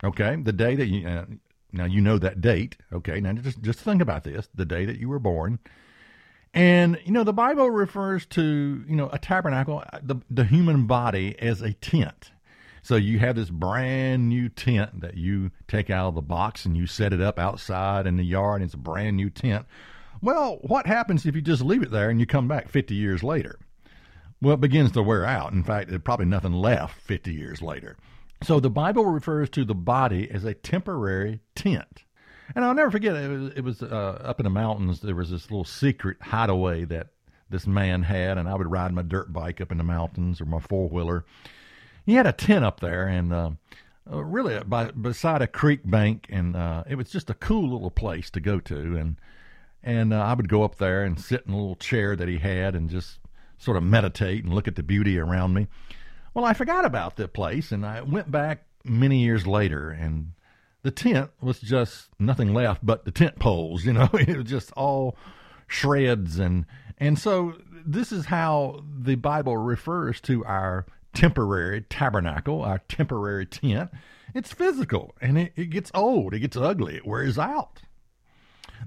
Okay, 0.04 0.36
the 0.36 0.52
day 0.52 0.76
that 0.76 0.86
you, 0.86 1.06
uh, 1.08 1.24
now 1.72 1.84
you 1.84 2.00
know 2.00 2.16
that 2.16 2.40
date. 2.40 2.76
Okay, 2.92 3.20
now 3.20 3.32
just 3.32 3.60
just 3.60 3.80
think 3.80 4.00
about 4.00 4.22
this: 4.22 4.48
the 4.54 4.64
day 4.64 4.84
that 4.84 5.00
you 5.00 5.08
were 5.08 5.18
born. 5.18 5.58
And 6.54 7.00
you 7.04 7.10
know 7.10 7.24
the 7.24 7.32
Bible 7.32 7.70
refers 7.70 8.24
to 8.26 8.84
you 8.86 8.94
know 8.94 9.10
a 9.12 9.18
tabernacle, 9.18 9.82
the 10.00 10.16
the 10.30 10.44
human 10.44 10.86
body 10.86 11.36
as 11.40 11.60
a 11.60 11.72
tent. 11.72 12.30
So 12.84 12.94
you 12.94 13.18
have 13.18 13.34
this 13.34 13.50
brand 13.50 14.28
new 14.28 14.48
tent 14.48 15.00
that 15.00 15.16
you 15.16 15.50
take 15.66 15.90
out 15.90 16.06
of 16.06 16.14
the 16.14 16.22
box 16.22 16.64
and 16.64 16.76
you 16.76 16.86
set 16.86 17.12
it 17.12 17.20
up 17.20 17.40
outside 17.40 18.06
in 18.06 18.16
the 18.16 18.22
yard. 18.22 18.62
And 18.62 18.68
it's 18.68 18.74
a 18.74 18.78
brand 18.78 19.16
new 19.16 19.28
tent. 19.28 19.66
Well, 20.20 20.58
what 20.62 20.86
happens 20.86 21.24
if 21.26 21.34
you 21.34 21.42
just 21.42 21.62
leave 21.62 21.82
it 21.82 21.90
there 21.90 22.10
and 22.10 22.18
you 22.18 22.26
come 22.26 22.48
back 22.48 22.68
50 22.68 22.94
years 22.94 23.22
later? 23.22 23.58
Well, 24.40 24.54
it 24.54 24.60
begins 24.60 24.92
to 24.92 25.02
wear 25.02 25.24
out. 25.24 25.52
In 25.52 25.62
fact, 25.62 25.88
there's 25.88 26.02
probably 26.02 26.26
nothing 26.26 26.52
left 26.52 27.00
50 27.02 27.32
years 27.32 27.60
later. 27.60 27.96
So 28.42 28.60
the 28.60 28.70
Bible 28.70 29.04
refers 29.04 29.50
to 29.50 29.64
the 29.64 29.74
body 29.74 30.30
as 30.30 30.44
a 30.44 30.54
temporary 30.54 31.40
tent. 31.54 32.04
And 32.54 32.64
I'll 32.64 32.74
never 32.74 32.90
forget, 32.90 33.16
it 33.16 33.28
was, 33.28 33.52
it 33.56 33.60
was 33.62 33.82
uh, 33.82 34.22
up 34.24 34.40
in 34.40 34.44
the 34.44 34.50
mountains, 34.50 35.00
there 35.00 35.14
was 35.14 35.30
this 35.30 35.50
little 35.50 35.64
secret 35.64 36.16
hideaway 36.20 36.84
that 36.86 37.08
this 37.50 37.66
man 37.66 38.02
had, 38.02 38.38
and 38.38 38.48
I 38.48 38.54
would 38.54 38.70
ride 38.70 38.92
my 38.92 39.02
dirt 39.02 39.32
bike 39.32 39.60
up 39.60 39.72
in 39.72 39.78
the 39.78 39.84
mountains 39.84 40.40
or 40.40 40.44
my 40.44 40.60
four 40.60 40.88
wheeler. 40.88 41.24
He 42.06 42.14
had 42.14 42.26
a 42.26 42.32
tent 42.32 42.64
up 42.64 42.80
there, 42.80 43.06
and 43.06 43.32
uh, 43.32 43.50
uh, 44.10 44.24
really 44.24 44.58
by, 44.64 44.90
beside 44.92 45.42
a 45.42 45.46
creek 45.46 45.80
bank, 45.84 46.26
and 46.30 46.56
uh, 46.56 46.84
it 46.88 46.94
was 46.94 47.10
just 47.10 47.28
a 47.28 47.34
cool 47.34 47.70
little 47.70 47.90
place 47.90 48.30
to 48.30 48.40
go 48.40 48.60
to. 48.60 48.96
And 48.96 49.16
and 49.82 50.12
uh, 50.12 50.18
I 50.18 50.34
would 50.34 50.48
go 50.48 50.62
up 50.64 50.76
there 50.76 51.04
and 51.04 51.20
sit 51.20 51.44
in 51.46 51.52
a 51.52 51.56
little 51.56 51.76
chair 51.76 52.16
that 52.16 52.28
he 52.28 52.38
had 52.38 52.74
and 52.74 52.90
just 52.90 53.18
sort 53.58 53.76
of 53.76 53.82
meditate 53.82 54.44
and 54.44 54.54
look 54.54 54.68
at 54.68 54.76
the 54.76 54.82
beauty 54.82 55.18
around 55.18 55.54
me. 55.54 55.66
Well, 56.34 56.44
I 56.44 56.52
forgot 56.52 56.84
about 56.84 57.16
the 57.16 57.28
place 57.28 57.72
and 57.72 57.84
I 57.84 58.02
went 58.02 58.30
back 58.30 58.64
many 58.84 59.22
years 59.22 59.46
later 59.46 59.90
and 59.90 60.32
the 60.82 60.90
tent 60.90 61.30
was 61.40 61.60
just 61.60 62.08
nothing 62.18 62.54
left 62.54 62.84
but 62.84 63.04
the 63.04 63.10
tent 63.10 63.38
poles, 63.38 63.84
you 63.84 63.92
know, 63.92 64.08
it 64.14 64.36
was 64.36 64.46
just 64.46 64.72
all 64.72 65.16
shreds 65.66 66.38
and 66.38 66.64
and 66.98 67.18
so 67.18 67.54
this 67.86 68.10
is 68.10 68.26
how 68.26 68.82
the 68.98 69.14
Bible 69.14 69.56
refers 69.56 70.20
to 70.22 70.44
our 70.44 70.86
temporary 71.14 71.82
tabernacle, 71.82 72.62
our 72.62 72.78
temporary 72.88 73.46
tent. 73.46 73.90
It's 74.34 74.52
physical 74.52 75.14
and 75.20 75.38
it, 75.38 75.52
it 75.56 75.70
gets 75.70 75.90
old, 75.94 76.34
it 76.34 76.40
gets 76.40 76.56
ugly, 76.56 76.96
it 76.96 77.06
wears 77.06 77.38
out. 77.38 77.82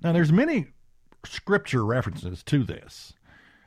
Now 0.03 0.11
there's 0.11 0.31
many 0.31 0.67
scripture 1.25 1.85
references 1.85 2.43
to 2.43 2.63
this. 2.63 3.13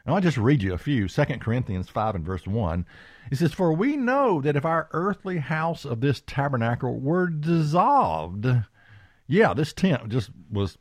And 0.04 0.14
I'll 0.14 0.20
just 0.20 0.36
read 0.36 0.62
you 0.62 0.74
a 0.74 0.78
few. 0.78 1.08
2 1.08 1.24
Corinthians 1.40 1.88
5 1.88 2.16
and 2.16 2.24
verse 2.24 2.46
1. 2.46 2.84
It 3.30 3.36
says, 3.36 3.54
For 3.54 3.72
we 3.72 3.96
know 3.96 4.40
that 4.42 4.56
if 4.56 4.64
our 4.64 4.88
earthly 4.92 5.38
house 5.38 5.84
of 5.84 6.00
this 6.00 6.22
tabernacle 6.26 7.00
were 7.00 7.28
dissolved, 7.28 8.46
yeah, 9.26 9.54
this 9.54 9.72
tent 9.72 10.10
just 10.10 10.30
was 10.50 10.76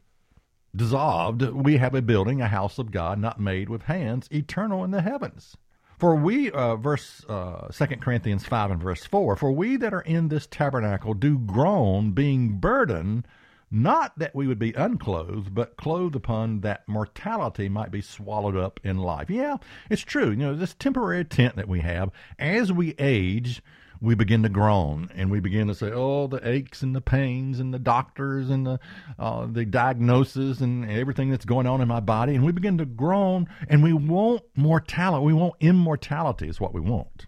dissolved, 0.76 1.42
we 1.42 1.78
have 1.78 1.96
a 1.96 2.02
building, 2.02 2.42
a 2.42 2.48
house 2.48 2.78
of 2.78 2.92
God, 2.92 3.18
not 3.20 3.40
made 3.40 3.70
with 3.70 3.84
hands, 3.84 4.28
eternal 4.32 4.84
in 4.84 4.92
the 4.92 5.02
heavens. 5.02 5.56
For 5.98 6.16
we, 6.16 6.52
uh, 6.52 6.76
verse 6.76 7.24
uh, 7.30 7.70
2 7.70 7.86
Corinthians 7.98 8.46
5 8.46 8.72
and 8.72 8.82
verse 8.82 9.06
4, 9.06 9.38
for 9.38 9.54
we 9.54 9.78
that 9.78 9.94
are 9.94 10.02
in 10.02 10.28
this 10.28 10.48
tabernacle 10.48 11.14
do 11.14 11.38
groan, 11.38 12.12
being 12.12 12.58
burdened 12.58 13.26
not 13.74 14.18
that 14.20 14.36
we 14.36 14.46
would 14.46 14.60
be 14.60 14.72
unclothed, 14.74 15.54
but 15.56 15.78
clothed 15.78 16.16
upon 16.16 16.62
that 16.62 16.88
mortality 16.88 17.68
might 17.68 17.90
be 17.90 18.02
swallowed 18.02 18.56
up 18.56 18.80
in 18.84 18.98
life. 19.00 19.32
Yeah, 19.32 19.58
it's 19.90 20.04
true. 20.04 20.30
You 20.30 20.36
know, 20.36 20.56
this 20.56 20.76
temporary 20.76 21.26
tent 21.26 21.56
that 21.56 21.68
we 21.68 21.80
have, 21.80 22.12
as 22.38 22.72
we 22.72 22.94
age, 23.00 23.64
we 24.00 24.14
begin 24.14 24.44
to 24.44 24.50
groan 24.50 25.10
and 25.16 25.32
we 25.32 25.40
begin 25.40 25.68
to 25.70 25.74
say, 25.76 25.90
"Oh, 25.92 26.28
the 26.28 26.48
aches 26.48 26.84
and 26.84 26.96
the 26.96 27.02
pains 27.02 27.60
and 27.60 27.74
the 27.74 27.80
doctors 27.80 28.50
and 28.50 28.68
the 28.68 28.80
uh, 29.18 29.48
the 29.50 29.66
diagnosis 29.66 30.60
and 30.60 30.90
everything 30.90 31.32
that's 31.32 31.46
going 31.46 31.66
on 31.66 31.82
in 31.82 31.88
my 31.88 32.02
body," 32.02 32.36
and 32.36 32.46
we 32.46 32.52
begin 32.52 32.78
to 32.78 32.86
groan 32.86 33.48
and 33.70 33.82
we 33.82 33.94
want 33.94 34.44
mortality. 34.56 35.26
We 35.26 35.34
want 35.34 35.56
immortality 35.62 36.48
is 36.48 36.62
what 36.62 36.76
we 36.76 36.82
want. 36.82 37.26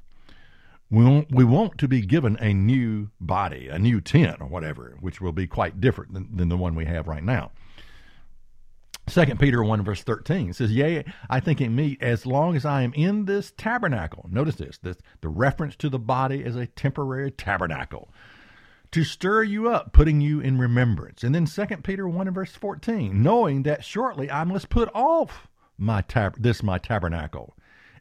We 0.92 1.04
want, 1.04 1.32
we 1.32 1.44
want 1.44 1.78
to 1.80 1.88
be 1.88 2.02
given 2.02 2.38
a 2.40 2.54
new 2.54 3.10
body, 3.20 3.70
a 3.70 3.80
new 3.80 4.02
tent 4.02 4.38
or 4.40 4.48
whatever, 4.48 4.98
which 5.00 5.20
will 5.20 5.32
be 5.32 5.48
quite 5.48 5.82
different 5.82 6.14
than, 6.14 6.36
than 6.36 6.50
the 6.50 6.58
one 6.58 6.76
we 6.76 6.86
have 6.86 7.08
right 7.08 7.24
now. 7.24 7.52
Second 9.08 9.40
Peter 9.40 9.64
1 9.64 9.84
verse 9.84 10.02
13 10.04 10.54
says, 10.54 10.72
Yea, 10.72 11.06
I 11.30 11.40
think 11.40 11.62
it 11.62 11.70
meet 11.70 12.02
as 12.02 12.26
long 12.26 12.56
as 12.56 12.66
I 12.66 12.82
am 12.82 12.94
in 12.94 13.26
this 13.26 13.54
tabernacle. 13.56 14.28
Notice 14.32 14.56
this, 14.56 14.78
this 14.80 14.98
the 15.22 15.30
reference 15.30 15.76
to 15.78 15.90
the 15.90 16.00
body 16.00 16.44
as 16.44 16.56
a 16.56 16.66
temporary 16.66 17.32
tabernacle. 17.32 18.10
To 18.92 19.04
stir 19.04 19.44
you 19.44 19.70
up, 19.70 19.94
putting 19.94 20.22
you 20.22 20.40
in 20.40 20.58
remembrance. 20.58 21.24
And 21.24 21.36
then 21.36 21.46
Second 21.46 21.84
Peter 21.84 22.08
1 22.08 22.28
and 22.28 22.36
verse 22.36 22.56
14, 22.56 23.22
knowing 23.22 23.64
that 23.64 23.84
shortly 23.84 24.32
I 24.32 24.44
must 24.44 24.70
put 24.70 24.90
off 24.94 25.48
my 25.78 26.02
tab- 26.02 26.42
this 26.42 26.64
my 26.64 26.78
tabernacle, 26.78 27.56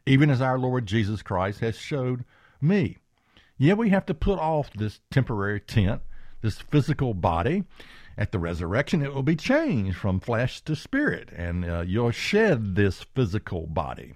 even 0.05 0.29
as 0.29 0.41
our 0.41 0.57
Lord 0.57 0.85
Jesus 0.85 1.21
Christ 1.21 1.59
has 1.59 1.77
showed 1.77 2.23
me. 2.61 2.97
Yeah, 3.57 3.73
we 3.73 3.89
have 3.89 4.05
to 4.07 4.13
put 4.13 4.39
off 4.39 4.71
this 4.73 4.99
temporary 5.11 5.61
tent, 5.61 6.01
this 6.41 6.59
physical 6.59 7.13
body. 7.13 7.63
At 8.17 8.31
the 8.31 8.39
resurrection, 8.39 9.01
it 9.01 9.13
will 9.13 9.23
be 9.23 9.35
changed 9.35 9.97
from 9.97 10.21
flesh 10.21 10.61
to 10.61 10.75
spirit, 10.75 11.29
and 11.35 11.69
uh, 11.69 11.81
you'll 11.81 12.11
shed 12.11 12.75
this 12.75 13.03
physical 13.13 13.67
body 13.67 14.13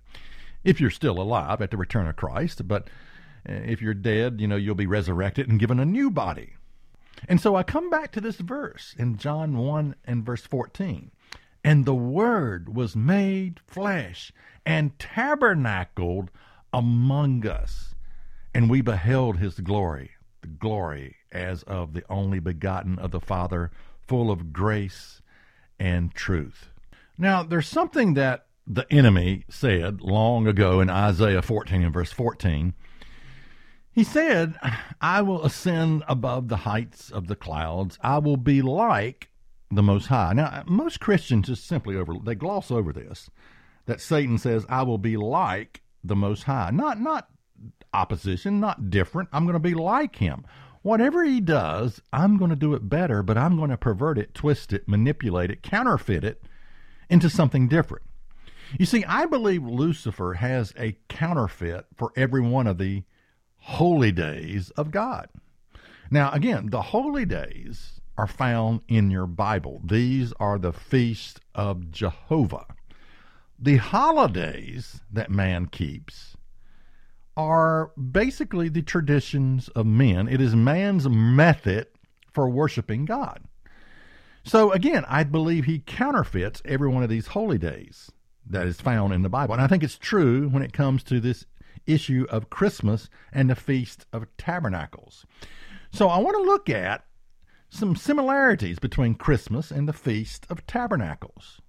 if 0.63 0.79
you're 0.79 0.89
still 0.89 1.19
alive 1.19 1.61
at 1.61 1.69
the 1.69 1.77
return 1.77 2.07
of 2.07 2.15
Christ. 2.15 2.65
But 2.65 2.89
uh, 3.47 3.53
if 3.53 3.81
you're 3.81 3.93
dead, 3.93 4.39
you 4.39 4.47
know, 4.47 4.55
you'll 4.55 4.75
be 4.75 4.87
resurrected 4.87 5.49
and 5.49 5.59
given 5.59 5.79
a 5.79 5.85
new 5.85 6.09
body. 6.09 6.53
And 7.27 7.41
so 7.41 7.55
I 7.55 7.63
come 7.63 7.89
back 7.89 8.11
to 8.13 8.21
this 8.21 8.37
verse 8.37 8.95
in 8.97 9.17
John 9.17 9.57
1 9.57 9.95
and 10.05 10.25
verse 10.25 10.43
14. 10.43 11.11
And 11.63 11.83
the 11.83 11.95
Word 11.95 12.73
was 12.73 12.95
made 12.95 13.59
flesh 13.67 14.31
and 14.65 14.97
tabernacled 14.97 16.31
among 16.71 17.45
us 17.45 17.88
and 18.53 18.69
we 18.69 18.81
beheld 18.81 19.37
his 19.37 19.59
glory, 19.59 20.11
the 20.41 20.47
glory 20.47 21.15
as 21.31 21.63
of 21.63 21.93
the 21.93 22.03
only 22.09 22.39
begotten 22.39 22.97
of 22.99 23.11
the 23.11 23.19
Father, 23.19 23.71
full 24.07 24.31
of 24.31 24.51
grace 24.51 25.21
and 25.79 26.13
truth. 26.13 26.69
Now, 27.17 27.43
there's 27.43 27.67
something 27.67 28.13
that 28.15 28.45
the 28.65 28.85
enemy 28.91 29.45
said 29.49 30.01
long 30.01 30.47
ago 30.47 30.79
in 30.79 30.89
Isaiah 30.89 31.41
14 31.41 31.83
and 31.83 31.93
verse 31.93 32.11
14. 32.11 32.73
He 33.91 34.03
said, 34.03 34.55
I 35.01 35.21
will 35.21 35.43
ascend 35.43 36.03
above 36.07 36.47
the 36.47 36.57
heights 36.57 37.11
of 37.11 37.27
the 37.27 37.35
clouds. 37.35 37.97
I 38.01 38.19
will 38.19 38.37
be 38.37 38.61
like 38.61 39.29
the 39.71 39.83
Most 39.83 40.07
High. 40.07 40.33
Now, 40.33 40.63
most 40.67 40.99
Christians 40.99 41.47
just 41.47 41.67
simply 41.67 41.95
over, 41.95 42.13
they 42.23 42.35
gloss 42.35 42.71
over 42.71 42.93
this, 42.93 43.29
that 43.87 44.01
Satan 44.01 44.37
says, 44.37 44.65
I 44.69 44.83
will 44.83 44.97
be 44.97 45.17
like 45.17 45.81
the 46.03 46.15
Most 46.15 46.43
High. 46.43 46.69
Not, 46.71 46.99
not 47.01 47.27
opposition, 47.93 48.59
not 48.59 48.89
different. 48.89 49.29
I'm 49.31 49.45
going 49.45 49.53
to 49.53 49.59
be 49.59 49.73
like 49.73 50.17
him. 50.17 50.45
Whatever 50.81 51.23
he 51.23 51.41
does, 51.41 52.01
I'm 52.13 52.37
going 52.37 52.51
to 52.51 52.55
do 52.55 52.73
it 52.73 52.87
better, 52.87 53.21
but 53.21 53.37
I'm 53.37 53.57
going 53.57 53.69
to 53.69 53.77
pervert 53.77 54.17
it, 54.17 54.33
twist 54.33 54.71
it, 54.71 54.87
manipulate 54.87 55.51
it, 55.51 55.61
counterfeit 55.61 56.23
it 56.23 56.41
into 57.09 57.29
something 57.29 57.67
different. 57.67 58.05
You 58.77 58.85
see, 58.85 59.03
I 59.05 59.25
believe 59.25 59.63
Lucifer 59.63 60.35
has 60.35 60.73
a 60.77 60.97
counterfeit 61.09 61.85
for 61.95 62.13
every 62.15 62.41
one 62.41 62.67
of 62.67 62.77
the 62.77 63.03
holy 63.57 64.11
days 64.11 64.69
of 64.71 64.91
God. 64.91 65.29
Now, 66.11 66.31
again, 66.31 66.69
the 66.69 66.81
holy 66.81 67.25
days 67.25 67.99
are 68.17 68.27
found 68.27 68.81
in 68.87 69.11
your 69.11 69.27
Bible. 69.27 69.81
These 69.83 70.33
are 70.39 70.57
the 70.57 70.73
feasts 70.73 71.39
of 71.55 71.91
Jehovah. 71.91 72.65
The 73.57 73.77
holidays 73.77 75.01
that 75.11 75.29
man 75.29 75.65
keeps 75.65 76.35
are 77.39 77.93
basically 77.95 78.67
the 78.67 78.81
traditions 78.81 79.69
of 79.69 79.85
men. 79.85 80.27
It 80.27 80.41
is 80.41 80.53
man's 80.57 81.07
method 81.07 81.87
for 82.33 82.49
worshiping 82.49 83.05
God. 83.05 83.45
So 84.43 84.73
again, 84.73 85.05
I 85.07 85.23
believe 85.23 85.63
he 85.63 85.79
counterfeits 85.79 86.61
every 86.65 86.89
one 86.89 87.01
of 87.01 87.09
these 87.09 87.27
holy 87.27 87.57
days 87.57 88.11
that 88.45 88.67
is 88.67 88.81
found 88.81 89.13
in 89.13 89.21
the 89.21 89.29
Bible. 89.29 89.53
And 89.53 89.63
I 89.63 89.67
think 89.67 89.83
it's 89.83 89.97
true 89.97 90.49
when 90.49 90.63
it 90.63 90.73
comes 90.73 91.01
to 91.03 91.21
this 91.21 91.45
issue 91.87 92.27
of 92.29 92.49
Christmas 92.49 93.09
and 93.31 93.49
the 93.49 93.55
Feast 93.55 94.05
of 94.11 94.27
Tabernacles. 94.35 95.25
So 95.93 96.09
I 96.09 96.17
want 96.17 96.35
to 96.35 96.43
look 96.43 96.69
at 96.69 97.05
some 97.69 97.95
similarities 97.95 98.79
between 98.79 99.15
Christmas 99.15 99.71
and 99.71 99.87
the 99.87 99.93
Feast 99.93 100.45
of 100.49 100.67
Tabernacles. 100.67 101.61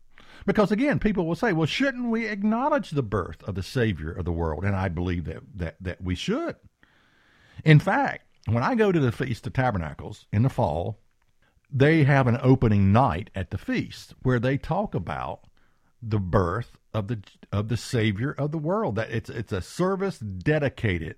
Because 0.47 0.73
again, 0.73 0.99
people 0.99 1.27
will 1.27 1.35
say, 1.35 1.53
well, 1.53 1.67
shouldn't 1.67 2.11
we 2.11 2.27
acknowledge 2.27 2.91
the 2.91 3.03
birth 3.03 3.43
of 3.45 3.55
the 3.55 3.63
Savior 3.63 4.11
of 4.11 4.25
the 4.25 4.33
world? 4.33 4.65
And 4.65 4.75
I 4.75 4.89
believe 4.89 5.25
that, 5.25 5.43
that, 5.57 5.77
that 5.81 6.03
we 6.03 6.15
should. 6.15 6.57
In 7.65 7.79
fact, 7.79 8.25
when 8.47 8.63
I 8.63 8.75
go 8.75 8.91
to 8.91 9.01
the 9.01 9.13
Feast 9.13 9.47
of 9.47 9.53
Tabernacles 9.53 10.27
in 10.33 10.43
the 10.43 10.49
fall, 10.49 10.99
they 11.73 12.05
have 12.05 12.27
an 12.27 12.39
opening 12.43 12.93
night 12.93 13.31
at 13.35 13.51
the 13.51 13.59
feast 13.59 14.15
where 14.23 14.41
they 14.41 14.57
talk 14.57 14.95
about 14.95 15.45
the 16.03 16.19
birth 16.19 16.79
of 16.93 17.09
the 17.09 17.23
of 17.53 17.69
the 17.69 17.77
Savior 17.77 18.33
of 18.33 18.51
the 18.51 18.59
world. 18.59 18.97
That 18.97 19.11
it's 19.11 19.31
it's 19.31 19.53
a 19.53 19.63
service 19.63 20.19
dedicated 20.19 21.17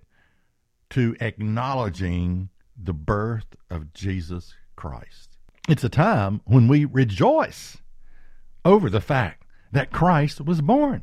to 0.91 1.17
acknowledging 1.21 2.51
the 2.77 2.93
birth 2.93 3.57
of 3.71 3.95
Jesus 3.95 4.55
Christ. 4.77 5.39
It's 5.69 5.85
a 5.85 5.89
time 5.89 6.43
when 6.45 6.69
we 6.69 6.85
rejoice 6.85 7.79
over 8.65 8.89
the 8.91 9.01
fact 9.01 9.45
that 9.73 9.93
Christ 9.93 10.41
was 10.41 10.61
born. 10.61 11.03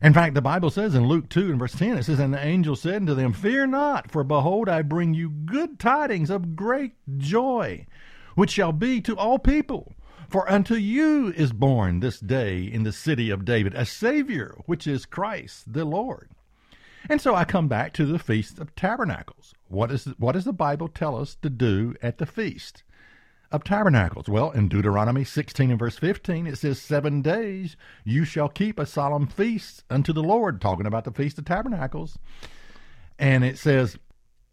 In 0.00 0.14
fact, 0.14 0.34
the 0.34 0.42
Bible 0.42 0.70
says 0.70 0.94
in 0.94 1.08
Luke 1.08 1.28
2 1.28 1.50
and 1.50 1.58
verse 1.58 1.74
10, 1.74 1.98
it 1.98 2.04
says, 2.04 2.20
And 2.20 2.32
the 2.32 2.44
angel 2.44 2.76
said 2.76 2.96
unto 2.96 3.14
them, 3.14 3.32
Fear 3.32 3.66
not, 3.66 4.10
for 4.10 4.22
behold, 4.22 4.68
I 4.68 4.82
bring 4.82 5.12
you 5.12 5.28
good 5.28 5.80
tidings 5.80 6.30
of 6.30 6.54
great 6.54 6.92
joy, 7.16 7.86
which 8.36 8.52
shall 8.52 8.72
be 8.72 9.00
to 9.00 9.16
all 9.16 9.38
people. 9.38 9.92
For 10.28 10.48
unto 10.50 10.74
you 10.74 11.32
is 11.32 11.52
born 11.52 12.00
this 12.00 12.20
day 12.20 12.62
in 12.62 12.84
the 12.84 12.92
city 12.92 13.30
of 13.30 13.44
David 13.44 13.74
a 13.74 13.84
Savior, 13.84 14.56
which 14.66 14.86
is 14.86 15.06
Christ 15.06 15.72
the 15.72 15.84
Lord. 15.84 16.30
And 17.08 17.20
so 17.20 17.34
I 17.34 17.44
come 17.44 17.66
back 17.66 17.92
to 17.94 18.04
the 18.04 18.18
Feast 18.18 18.58
of 18.58 18.74
Tabernacles. 18.76 19.54
What, 19.68 19.90
is, 19.90 20.04
what 20.18 20.32
does 20.32 20.44
the 20.44 20.52
Bible 20.52 20.88
tell 20.88 21.16
us 21.16 21.34
to 21.36 21.48
do 21.48 21.94
at 22.02 22.18
the 22.18 22.26
feast? 22.26 22.82
Of 23.50 23.64
tabernacles? 23.64 24.28
Well, 24.28 24.50
in 24.50 24.68
Deuteronomy 24.68 25.24
16 25.24 25.70
and 25.70 25.78
verse 25.78 25.96
15, 25.96 26.46
it 26.46 26.58
says, 26.58 26.80
Seven 26.80 27.22
days 27.22 27.76
you 28.04 28.24
shall 28.24 28.48
keep 28.48 28.78
a 28.78 28.86
solemn 28.86 29.26
feast 29.26 29.84
unto 29.90 30.12
the 30.12 30.22
Lord, 30.22 30.60
talking 30.60 30.86
about 30.86 31.04
the 31.04 31.12
Feast 31.12 31.38
of 31.38 31.44
Tabernacles. 31.44 32.18
And 33.18 33.44
it 33.44 33.58
says, 33.58 33.98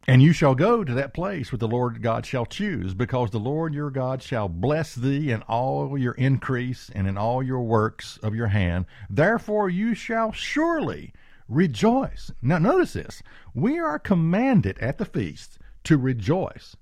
And 0.08 0.22
you 0.22 0.34
shall 0.34 0.56
go 0.56 0.84
to 0.84 0.94
that 0.94 1.14
place 1.14 1.52
where 1.52 1.60
the 1.60 1.68
Lord 1.68 2.02
God 2.02 2.26
shall 2.26 2.46
choose, 2.46 2.94
because 2.94 3.32
the 3.32 3.40
Lord 3.40 3.74
your 3.74 3.92
God 3.92 4.24
shall 4.24 4.48
bless 4.48 4.96
thee 4.96 5.32
in 5.32 5.42
all 5.44 5.98
your 5.98 6.14
increase 6.14 6.90
and 6.94 7.08
in 7.08 7.18
all 7.18 7.44
your 7.44 7.62
works 7.62 8.18
of 8.24 8.36
your 8.36 8.48
hand. 8.48 8.86
Therefore 9.10 9.70
you 9.70 9.94
shall 9.94 10.32
surely 10.32 11.14
rejoice. 11.48 12.32
Now, 12.42 12.58
notice 12.58 12.94
this. 12.94 13.22
We 13.54 13.80
are 13.80 14.00
commanded 14.00 14.80
at 14.80 14.98
the 14.98 15.06
feast 15.06 15.60
to 15.84 15.98
rejoice. 15.98 16.76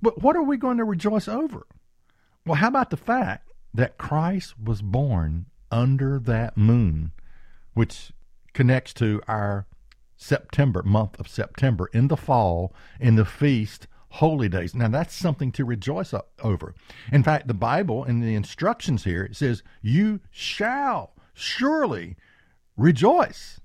But 0.00 0.22
what 0.22 0.36
are 0.36 0.42
we 0.42 0.56
going 0.56 0.78
to 0.78 0.84
rejoice 0.84 1.28
over? 1.28 1.66
Well, 2.44 2.56
how 2.56 2.68
about 2.68 2.90
the 2.90 2.96
fact 2.96 3.52
that 3.74 3.98
Christ 3.98 4.54
was 4.58 4.82
born 4.82 5.46
under 5.70 6.18
that 6.18 6.56
moon, 6.56 7.12
which 7.74 8.12
connects 8.54 8.94
to 8.94 9.20
our 9.28 9.66
September, 10.16 10.82
month 10.82 11.18
of 11.20 11.28
September, 11.28 11.90
in 11.92 12.08
the 12.08 12.16
fall, 12.16 12.74
in 12.98 13.16
the 13.16 13.24
feast, 13.24 13.86
holy 14.08 14.48
days. 14.48 14.74
Now, 14.74 14.88
that's 14.88 15.14
something 15.14 15.52
to 15.52 15.64
rejoice 15.64 16.14
over. 16.42 16.74
In 17.12 17.22
fact, 17.22 17.48
the 17.48 17.54
Bible 17.54 18.04
in 18.04 18.20
the 18.20 18.34
instructions 18.34 19.04
here 19.04 19.24
it 19.24 19.36
says, 19.36 19.62
You 19.82 20.20
shall 20.30 21.12
surely 21.34 22.16
rejoice. 22.76 23.60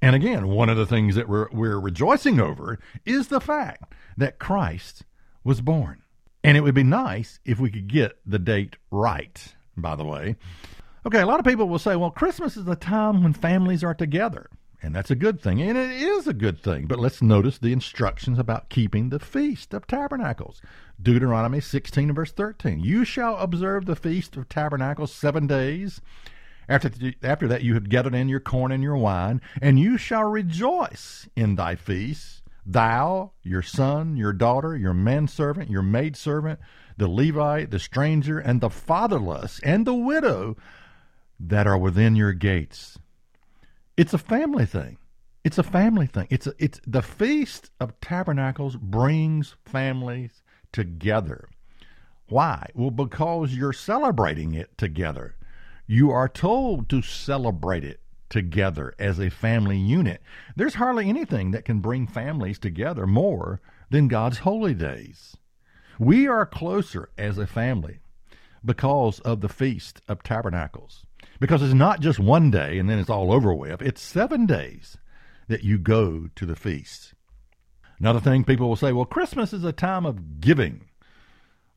And 0.00 0.16
again, 0.16 0.48
one 0.48 0.70
of 0.70 0.78
the 0.78 0.86
things 0.86 1.14
that 1.16 1.28
we're, 1.28 1.48
we're 1.52 1.78
rejoicing 1.78 2.40
over 2.40 2.78
is 3.04 3.28
the 3.28 3.40
fact 3.40 3.92
that 4.16 4.38
Christ 4.38 5.04
was 5.44 5.60
born. 5.60 6.02
And 6.42 6.56
it 6.56 6.62
would 6.62 6.74
be 6.74 6.82
nice 6.82 7.38
if 7.44 7.58
we 7.58 7.70
could 7.70 7.88
get 7.88 8.18
the 8.24 8.38
date 8.38 8.76
right, 8.90 9.54
by 9.76 9.94
the 9.94 10.04
way. 10.04 10.36
Okay, 11.06 11.20
a 11.20 11.26
lot 11.26 11.40
of 11.40 11.46
people 11.46 11.68
will 11.68 11.78
say, 11.78 11.96
well, 11.96 12.10
Christmas 12.10 12.56
is 12.56 12.64
the 12.64 12.76
time 12.76 13.22
when 13.22 13.32
families 13.32 13.84
are 13.84 13.94
together. 13.94 14.50
And 14.82 14.94
that's 14.94 15.10
a 15.10 15.14
good 15.14 15.42
thing. 15.42 15.60
And 15.60 15.76
it 15.76 15.90
is 15.90 16.26
a 16.26 16.32
good 16.32 16.62
thing. 16.62 16.86
But 16.86 16.98
let's 16.98 17.20
notice 17.20 17.58
the 17.58 17.72
instructions 17.72 18.38
about 18.38 18.70
keeping 18.70 19.10
the 19.10 19.18
Feast 19.18 19.74
of 19.74 19.86
Tabernacles. 19.86 20.62
Deuteronomy 21.00 21.60
16 21.60 22.08
and 22.08 22.16
verse 22.16 22.32
13. 22.32 22.80
You 22.80 23.04
shall 23.04 23.36
observe 23.36 23.84
the 23.84 23.96
Feast 23.96 24.36
of 24.36 24.48
Tabernacles 24.48 25.12
seven 25.12 25.46
days. 25.46 26.00
After, 26.68 26.90
after 27.22 27.48
that, 27.48 27.62
you 27.62 27.74
have 27.74 27.88
gathered 27.88 28.14
in 28.14 28.28
your 28.28 28.40
corn 28.40 28.72
and 28.72 28.82
your 28.82 28.96
wine, 28.96 29.42
and 29.60 29.78
you 29.78 29.98
shall 29.98 30.24
rejoice 30.24 31.28
in 31.36 31.56
thy 31.56 31.74
feasts 31.74 32.39
thou, 32.64 33.32
your 33.42 33.62
son, 33.62 34.16
your 34.16 34.32
daughter, 34.32 34.76
your 34.76 34.94
manservant, 34.94 35.70
your 35.70 35.82
maidservant, 35.82 36.60
the 36.96 37.08
Levite, 37.08 37.70
the 37.70 37.78
stranger, 37.78 38.38
and 38.38 38.60
the 38.60 38.70
fatherless, 38.70 39.60
and 39.62 39.86
the 39.86 39.94
widow 39.94 40.56
that 41.38 41.66
are 41.66 41.78
within 41.78 42.16
your 42.16 42.32
gates. 42.32 42.98
It's 43.96 44.14
a 44.14 44.18
family 44.18 44.66
thing. 44.66 44.98
It's 45.42 45.58
a 45.58 45.62
family 45.62 46.06
thing. 46.06 46.26
It's 46.30 46.46
a, 46.46 46.54
it's 46.58 46.80
the 46.86 47.02
feast 47.02 47.70
of 47.80 47.98
tabernacles 48.00 48.76
brings 48.76 49.56
families 49.64 50.42
together. 50.72 51.48
Why? 52.28 52.70
Well, 52.74 52.90
because 52.90 53.54
you're 53.54 53.72
celebrating 53.72 54.54
it 54.54 54.76
together. 54.76 55.36
You 55.86 56.10
are 56.10 56.28
told 56.28 56.88
to 56.90 57.02
celebrate 57.02 57.82
it 57.82 58.00
together 58.30 58.94
as 58.98 59.18
a 59.18 59.28
family 59.28 59.76
unit. 59.76 60.22
There's 60.56 60.74
hardly 60.74 61.08
anything 61.08 61.50
that 61.50 61.64
can 61.64 61.80
bring 61.80 62.06
families 62.06 62.58
together 62.58 63.06
more 63.06 63.60
than 63.90 64.08
God's 64.08 64.38
holy 64.38 64.72
days. 64.72 65.36
We 65.98 66.26
are 66.26 66.46
closer 66.46 67.10
as 67.18 67.36
a 67.36 67.46
family 67.46 67.98
because 68.64 69.20
of 69.20 69.40
the 69.40 69.48
Feast 69.48 70.00
of 70.08 70.22
Tabernacles. 70.22 71.04
Because 71.38 71.62
it's 71.62 71.74
not 71.74 72.00
just 72.00 72.18
one 72.18 72.50
day 72.50 72.78
and 72.78 72.88
then 72.88 72.98
it's 72.98 73.10
all 73.10 73.32
over 73.32 73.52
with, 73.52 73.82
it's 73.82 74.00
seven 74.00 74.46
days 74.46 74.96
that 75.48 75.64
you 75.64 75.78
go 75.78 76.28
to 76.36 76.46
the 76.46 76.56
feast. 76.56 77.14
Another 77.98 78.20
thing 78.20 78.44
people 78.44 78.68
will 78.68 78.76
say, 78.76 78.92
well, 78.92 79.04
Christmas 79.04 79.52
is 79.52 79.64
a 79.64 79.72
time 79.72 80.06
of 80.06 80.40
giving. 80.40 80.86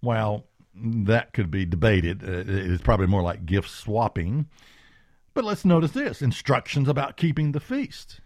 Well, 0.01 0.45
that 0.75 1.33
could 1.33 1.51
be 1.51 1.65
debated. 1.65 2.23
Uh, 2.23 2.43
it's 2.45 2.83
probably 2.83 3.07
more 3.07 3.21
like 3.21 3.45
gift 3.45 3.69
swapping. 3.69 4.47
But 5.33 5.45
let's 5.45 5.65
notice 5.65 5.91
this 5.91 6.21
instructions 6.21 6.87
about 6.87 7.17
keeping 7.17 7.51
the 7.51 7.59
feast. 7.59 8.21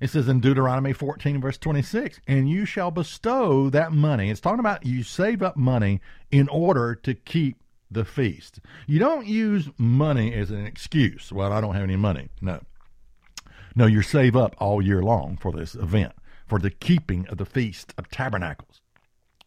It 0.00 0.10
says 0.10 0.28
in 0.28 0.40
Deuteronomy 0.40 0.92
14, 0.92 1.40
verse 1.40 1.58
26, 1.58 2.20
and 2.26 2.48
you 2.48 2.64
shall 2.64 2.90
bestow 2.90 3.70
that 3.70 3.92
money. 3.92 4.30
It's 4.30 4.40
talking 4.40 4.60
about 4.60 4.86
you 4.86 5.02
save 5.02 5.42
up 5.42 5.56
money 5.56 6.00
in 6.30 6.48
order 6.48 6.94
to 6.96 7.14
keep 7.14 7.62
the 7.90 8.04
feast. 8.04 8.60
You 8.86 8.98
don't 8.98 9.26
use 9.26 9.68
money 9.76 10.32
as 10.34 10.50
an 10.50 10.64
excuse. 10.64 11.32
Well, 11.32 11.52
I 11.52 11.60
don't 11.60 11.74
have 11.74 11.84
any 11.84 11.96
money. 11.96 12.28
No. 12.40 12.60
No, 13.76 13.86
you 13.86 14.02
save 14.02 14.34
up 14.34 14.56
all 14.58 14.82
year 14.82 15.02
long 15.02 15.36
for 15.36 15.52
this 15.52 15.74
event, 15.74 16.12
for 16.46 16.58
the 16.58 16.70
keeping 16.70 17.28
of 17.28 17.38
the 17.38 17.46
Feast 17.46 17.94
of 17.96 18.08
Tabernacles. 18.10 18.80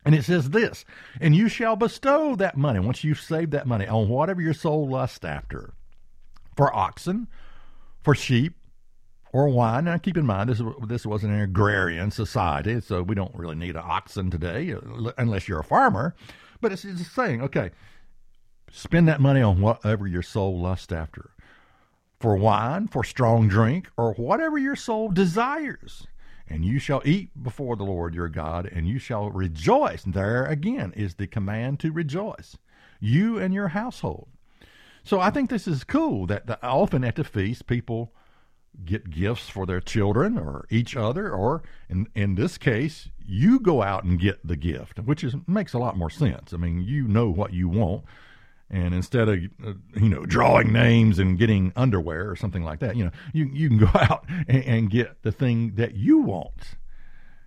And 0.05 0.13
it 0.13 0.23
says 0.23 0.49
this, 0.51 0.85
and 1.19 1.35
you 1.35 1.49
shall 1.49 1.75
bestow 1.75 2.35
that 2.35 2.57
money, 2.57 2.79
once 2.79 3.03
you've 3.03 3.19
saved 3.19 3.51
that 3.51 3.67
money, 3.67 3.87
on 3.87 4.09
whatever 4.09 4.41
your 4.41 4.53
soul 4.53 4.87
lusts 4.87 5.23
after, 5.23 5.73
for 6.55 6.75
oxen, 6.75 7.27
for 8.01 8.15
sheep, 8.15 8.55
or 9.31 9.47
wine. 9.47 9.85
Now, 9.85 9.97
keep 9.97 10.17
in 10.17 10.25
mind, 10.25 10.49
this, 10.49 10.61
this 10.87 11.05
was 11.05 11.23
an 11.23 11.39
agrarian 11.39 12.11
society, 12.11 12.81
so 12.81 13.01
we 13.01 13.15
don't 13.15 13.33
really 13.35 13.55
need 13.55 13.75
oxen 13.75 14.29
today, 14.29 14.75
unless 15.17 15.47
you're 15.47 15.59
a 15.59 15.63
farmer. 15.63 16.15
But 16.61 16.71
it's, 16.71 16.83
just 16.83 17.13
saying, 17.13 17.41
okay, 17.41 17.71
spend 18.71 19.07
that 19.07 19.19
money 19.19 19.41
on 19.41 19.61
whatever 19.61 20.07
your 20.07 20.21
soul 20.21 20.59
lusts 20.59 20.91
after, 20.91 21.31
for 22.19 22.35
wine, 22.37 22.87
for 22.87 23.03
strong 23.03 23.47
drink, 23.47 23.89
or 23.97 24.13
whatever 24.13 24.57
your 24.57 24.75
soul 24.75 25.09
desires 25.09 26.07
and 26.47 26.65
you 26.65 26.79
shall 26.79 27.01
eat 27.05 27.31
before 27.41 27.75
the 27.75 27.83
Lord 27.83 28.13
your 28.13 28.29
God, 28.29 28.69
and 28.71 28.87
you 28.87 28.99
shall 28.99 29.31
rejoice. 29.31 30.03
There 30.03 30.45
again 30.45 30.93
is 30.95 31.15
the 31.15 31.27
command 31.27 31.79
to 31.79 31.91
rejoice, 31.91 32.57
you 32.99 33.39
and 33.39 33.53
your 33.53 33.69
household. 33.69 34.27
So 35.03 35.19
I 35.19 35.29
think 35.29 35.49
this 35.49 35.67
is 35.67 35.83
cool 35.83 36.25
that 36.27 36.47
the, 36.47 36.63
often 36.65 37.03
at 37.03 37.15
the 37.15 37.23
feast 37.23 37.67
people 37.67 38.13
get 38.85 39.09
gifts 39.09 39.49
for 39.49 39.65
their 39.65 39.81
children 39.81 40.37
or 40.37 40.65
each 40.69 40.95
other, 40.95 41.31
or 41.31 41.61
in 41.89 42.07
in 42.15 42.35
this 42.35 42.57
case, 42.57 43.09
you 43.23 43.59
go 43.59 43.81
out 43.81 44.03
and 44.03 44.19
get 44.19 44.45
the 44.45 44.55
gift, 44.55 44.99
which 44.99 45.23
is 45.23 45.35
makes 45.47 45.73
a 45.73 45.79
lot 45.79 45.97
more 45.97 46.09
sense. 46.09 46.53
I 46.53 46.57
mean, 46.57 46.83
you 46.83 47.07
know 47.07 47.29
what 47.29 47.53
you 47.53 47.67
want 47.69 48.05
and 48.73 48.93
instead 48.93 49.29
of 49.29 49.39
uh, 49.65 49.73
you 49.95 50.09
know 50.09 50.25
drawing 50.25 50.73
names 50.73 51.19
and 51.19 51.37
getting 51.37 51.71
underwear 51.75 52.29
or 52.29 52.35
something 52.35 52.63
like 52.63 52.79
that 52.79 52.95
you 52.97 53.05
know 53.05 53.11
you, 53.33 53.49
you 53.53 53.69
can 53.69 53.77
go 53.77 53.89
out 53.93 54.25
and, 54.47 54.63
and, 54.65 54.89
get 54.89 55.21
the 55.21 55.31
thing 55.31 55.75
that 55.75 55.95
you 55.95 56.17
want 56.19 56.75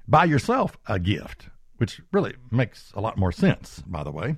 buy 0.08 0.24
yourself 0.24 0.78
a 0.86 0.98
gift 0.98 1.48
which 1.78 2.00
really 2.12 2.34
makes 2.50 2.92
a 2.94 3.00
lot 3.00 3.18
more 3.18 3.32
sense 3.32 3.82
by 3.86 4.02
the 4.02 4.12
way 4.12 4.36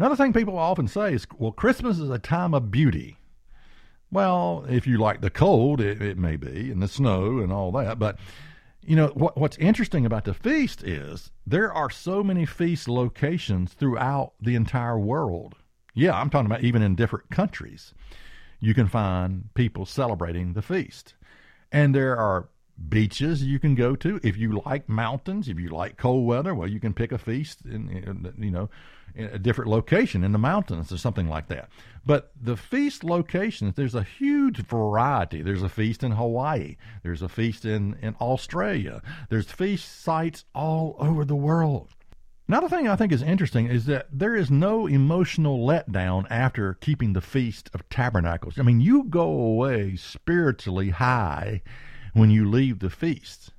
another 0.00 0.16
thing 0.16 0.32
people 0.32 0.58
often 0.58 0.88
say 0.88 1.12
is 1.12 1.26
well 1.38 1.52
christmas 1.52 1.98
is 1.98 2.10
a 2.10 2.18
time 2.18 2.54
of 2.54 2.70
beauty. 2.70 3.18
Well 4.10 4.64
if 4.68 4.86
you 4.86 4.98
like 4.98 5.20
the 5.20 5.30
cold 5.30 5.80
it, 5.80 6.00
it 6.00 6.18
may 6.18 6.36
be 6.36 6.70
and 6.70 6.82
the 6.82 6.88
snow 6.88 7.38
and 7.38 7.52
all 7.52 7.70
that 7.72 7.98
but 7.98 8.18
you 8.82 8.96
know 8.96 9.08
what, 9.08 9.36
what's 9.36 9.58
interesting 9.58 10.06
about 10.06 10.24
the 10.24 10.34
feast 10.34 10.82
is 10.82 11.30
there 11.46 11.72
are 11.72 11.90
so 11.90 12.24
many 12.24 12.46
feast 12.46 12.88
locations 12.88 13.72
throughout 13.74 14.32
the 14.40 14.54
entire 14.54 14.98
world. 14.98 15.56
Yeah, 15.94 16.18
I'm 16.18 16.30
talking 16.30 16.46
about 16.46 16.64
even 16.64 16.82
in 16.82 16.94
different 16.94 17.30
countries, 17.30 17.92
you 18.58 18.74
can 18.74 18.86
find 18.86 19.52
people 19.54 19.84
celebrating 19.84 20.54
the 20.54 20.62
feast. 20.62 21.14
And 21.70 21.94
there 21.94 22.16
are 22.16 22.48
beaches 22.88 23.42
you 23.42 23.58
can 23.58 23.74
go 23.74 23.94
to. 23.96 24.20
If 24.22 24.36
you 24.36 24.62
like 24.64 24.88
mountains 24.88 25.48
if 25.48 25.58
you 25.58 25.68
like 25.68 25.96
cold 25.96 26.26
weather 26.26 26.54
well 26.54 26.68
you 26.68 26.80
can 26.80 26.94
pick 26.94 27.12
a 27.12 27.18
feast 27.18 27.64
in, 27.64 27.88
in, 27.88 28.34
you 28.38 28.50
know 28.50 28.70
in 29.14 29.26
a 29.26 29.38
different 29.38 29.70
location 29.70 30.22
in 30.22 30.30
the 30.32 30.38
mountains 30.38 30.92
or 30.92 30.96
something 30.96 31.28
like 31.28 31.48
that. 31.48 31.68
But 32.06 32.30
the 32.40 32.56
feast 32.56 33.04
locations 33.04 33.74
there's 33.74 33.94
a 33.94 34.02
huge 34.02 34.64
variety. 34.66 35.42
There's 35.42 35.62
a 35.62 35.68
feast 35.68 36.02
in 36.02 36.12
hawaii. 36.12 36.76
There's 37.02 37.22
a 37.22 37.28
feast 37.28 37.64
in 37.64 37.96
in 38.00 38.14
australia. 38.20 39.02
There's 39.28 39.50
feast 39.50 40.02
sites 40.02 40.44
all 40.54 40.96
over 40.98 41.24
the 41.24 41.36
world. 41.36 41.88
Another 42.50 42.68
thing 42.68 42.88
I 42.88 42.96
think 42.96 43.12
is 43.12 43.22
interesting 43.22 43.68
is 43.68 43.86
that 43.86 44.08
there 44.10 44.34
is 44.34 44.50
no 44.50 44.88
emotional 44.88 45.64
letdown 45.64 46.26
after 46.30 46.74
keeping 46.74 47.12
the 47.12 47.20
Feast 47.20 47.70
of 47.72 47.88
Tabernacles. 47.88 48.58
I 48.58 48.62
mean, 48.62 48.80
you 48.80 49.04
go 49.04 49.22
away 49.22 49.94
spiritually 49.94 50.90
high 50.90 51.62
when 52.12 52.30
you 52.30 52.48
leave 52.48 52.78
the 52.78 52.90
feast. 52.90 53.50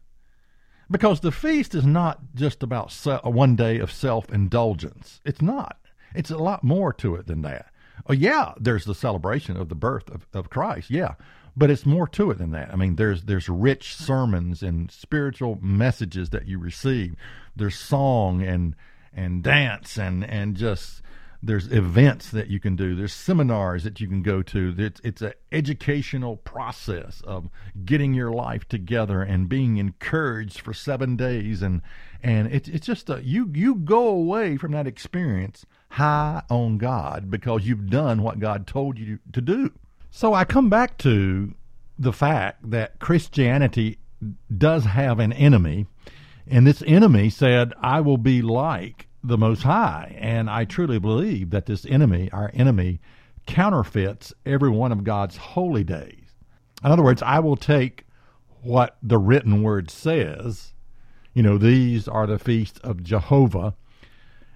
Because 0.90 1.22
the 1.22 1.32
feast 1.32 1.74
is 1.74 1.86
not 1.86 2.20
just 2.36 2.64
about 2.64 2.92
one 3.24 3.56
day 3.56 3.80
of 3.80 3.92
self 3.92 4.30
indulgence. 4.30 5.22
It's 5.24 5.42
not. 5.42 5.78
It's 6.14 6.32
a 6.32 6.38
lot 6.38 6.64
more 6.64 6.92
to 6.94 7.16
it 7.16 7.28
than 7.28 7.42
that. 7.44 7.68
Oh, 8.08 8.14
yeah, 8.14 8.54
there's 8.60 8.86
the 8.86 8.96
celebration 8.96 9.56
of 9.56 9.70
the 9.70 9.76
birth 9.76 10.10
of, 10.10 10.28
of 10.34 10.50
Christ. 10.50 10.90
Yeah 10.90 11.16
but 11.56 11.70
it's 11.70 11.86
more 11.86 12.08
to 12.08 12.32
it 12.32 12.38
than 12.38 12.52
that. 12.52 12.72
I 12.72 12.76
mean, 12.76 12.96
there's 12.96 13.24
there's 13.24 13.50
rich 13.50 13.96
sermons 13.96 14.64
and 14.64 14.90
spiritual 14.92 15.60
messages 15.62 16.30
that 16.30 16.48
you 16.48 16.60
receive. 16.60 17.16
There's 17.56 17.76
song 17.76 18.42
and 18.42 18.76
and 19.14 19.44
dance 19.44 19.98
and 19.98 20.24
and 20.24 20.56
just 20.56 21.02
there's 21.44 21.72
events 21.72 22.30
that 22.30 22.48
you 22.48 22.60
can 22.60 22.76
do. 22.76 22.96
There's 22.96 23.14
seminars 23.14 23.84
that 23.84 24.00
you 24.00 24.08
can 24.08 24.22
go 24.22 24.44
to. 24.44 24.76
It's 24.78 25.02
it's 25.04 25.22
an 25.22 25.34
educational 25.52 26.38
process 26.38 27.22
of 27.22 27.50
getting 27.84 28.14
your 28.14 28.32
life 28.32 28.68
together 28.68 29.22
and 29.22 29.50
being 29.50 29.78
encouraged 29.78 30.62
for 30.62 30.74
seven 30.74 31.16
days 31.16 31.62
and 31.62 31.82
and 32.22 32.48
it's 32.54 32.70
it's 32.70 32.86
just 32.86 33.10
a, 33.10 33.24
you 33.24 33.50
you 33.54 33.76
go 33.76 34.08
away 34.08 34.58
from 34.58 34.72
that 34.74 34.86
experience 34.86 35.66
high 35.90 36.44
on 36.50 36.78
God 36.78 37.32
because 37.32 37.66
you've 37.66 37.90
done 37.90 38.22
what 38.22 38.40
God 38.40 38.68
told 38.68 39.00
you 39.00 39.20
to 39.34 39.42
do. 39.42 39.72
So 40.12 40.34
I 40.34 40.46
come 40.46 40.70
back 40.70 40.98
to 41.00 41.54
the 41.98 42.14
fact 42.14 42.70
that 42.70 43.00
Christianity 43.00 43.98
does 44.56 44.86
have 44.86 45.20
an 45.20 45.34
enemy, 45.34 45.88
and 46.48 46.68
this 46.68 46.84
enemy 46.86 47.30
said, 47.30 47.74
I 47.82 48.02
will 48.02 48.18
be 48.18 48.42
like 48.42 49.08
the 49.24 49.38
Most 49.38 49.64
High. 49.64 50.16
And 50.20 50.50
I 50.50 50.66
truly 50.66 51.00
believe 51.00 51.50
that 51.52 51.66
this 51.66 51.86
enemy, 51.86 52.30
our 52.32 52.52
enemy, 52.54 53.00
counterfeits 53.46 54.34
every 54.46 54.70
one 54.70 54.92
of 54.92 55.04
God's 55.04 55.38
holy 55.38 55.84
days. 55.84 56.36
In 56.84 56.92
other 56.92 57.04
words, 57.04 57.22
I 57.22 57.40
will 57.40 57.58
take 57.58 58.06
what 58.62 58.98
the 59.02 59.18
written 59.18 59.64
word 59.64 59.90
says. 59.90 60.74
You 61.34 61.44
know, 61.44 61.58
these 61.58 62.08
are 62.08 62.28
the 62.28 62.40
feasts 62.40 62.80
of 62.80 63.04
Jehovah 63.04 63.76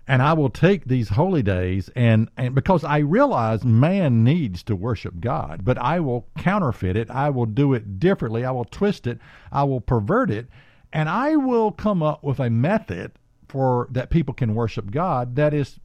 and 0.07 0.21
I 0.21 0.33
will 0.33 0.49
take 0.49 0.85
these 0.85 1.09
holy 1.09 1.41
days 1.41 1.89
and, 1.95 2.29
and 2.37 2.53
because 2.53 2.83
I 2.83 2.99
realize 2.99 3.65
man 3.65 4.23
needs 4.23 4.61
to 4.63 4.75
worship 4.75 5.19
God, 5.19 5.65
but 5.65 5.77
I 5.77 5.99
will 5.99 6.27
counterfeit 6.37 6.95
it, 6.95 7.09
I 7.09 7.29
will 7.29 7.47
do 7.47 7.73
it 7.73 7.99
differently, 7.99 8.45
I 8.45 8.51
will 8.51 8.65
twist 8.65 9.07
it, 9.07 9.19
I 9.51 9.63
will 9.63 9.81
pervert 9.81 10.29
it, 10.29 10.47
and 10.93 11.09
I 11.09 11.35
will 11.35 11.71
come 11.71 12.03
up 12.03 12.23
with 12.23 12.39
a 12.39 12.49
method 12.49 13.13
for 13.55 13.87
that 13.89 14.09
people 14.09 14.33
can 14.33 14.53
worship 14.53 14.91
God 14.91 15.37
that 15.37 15.53
is 15.53 15.79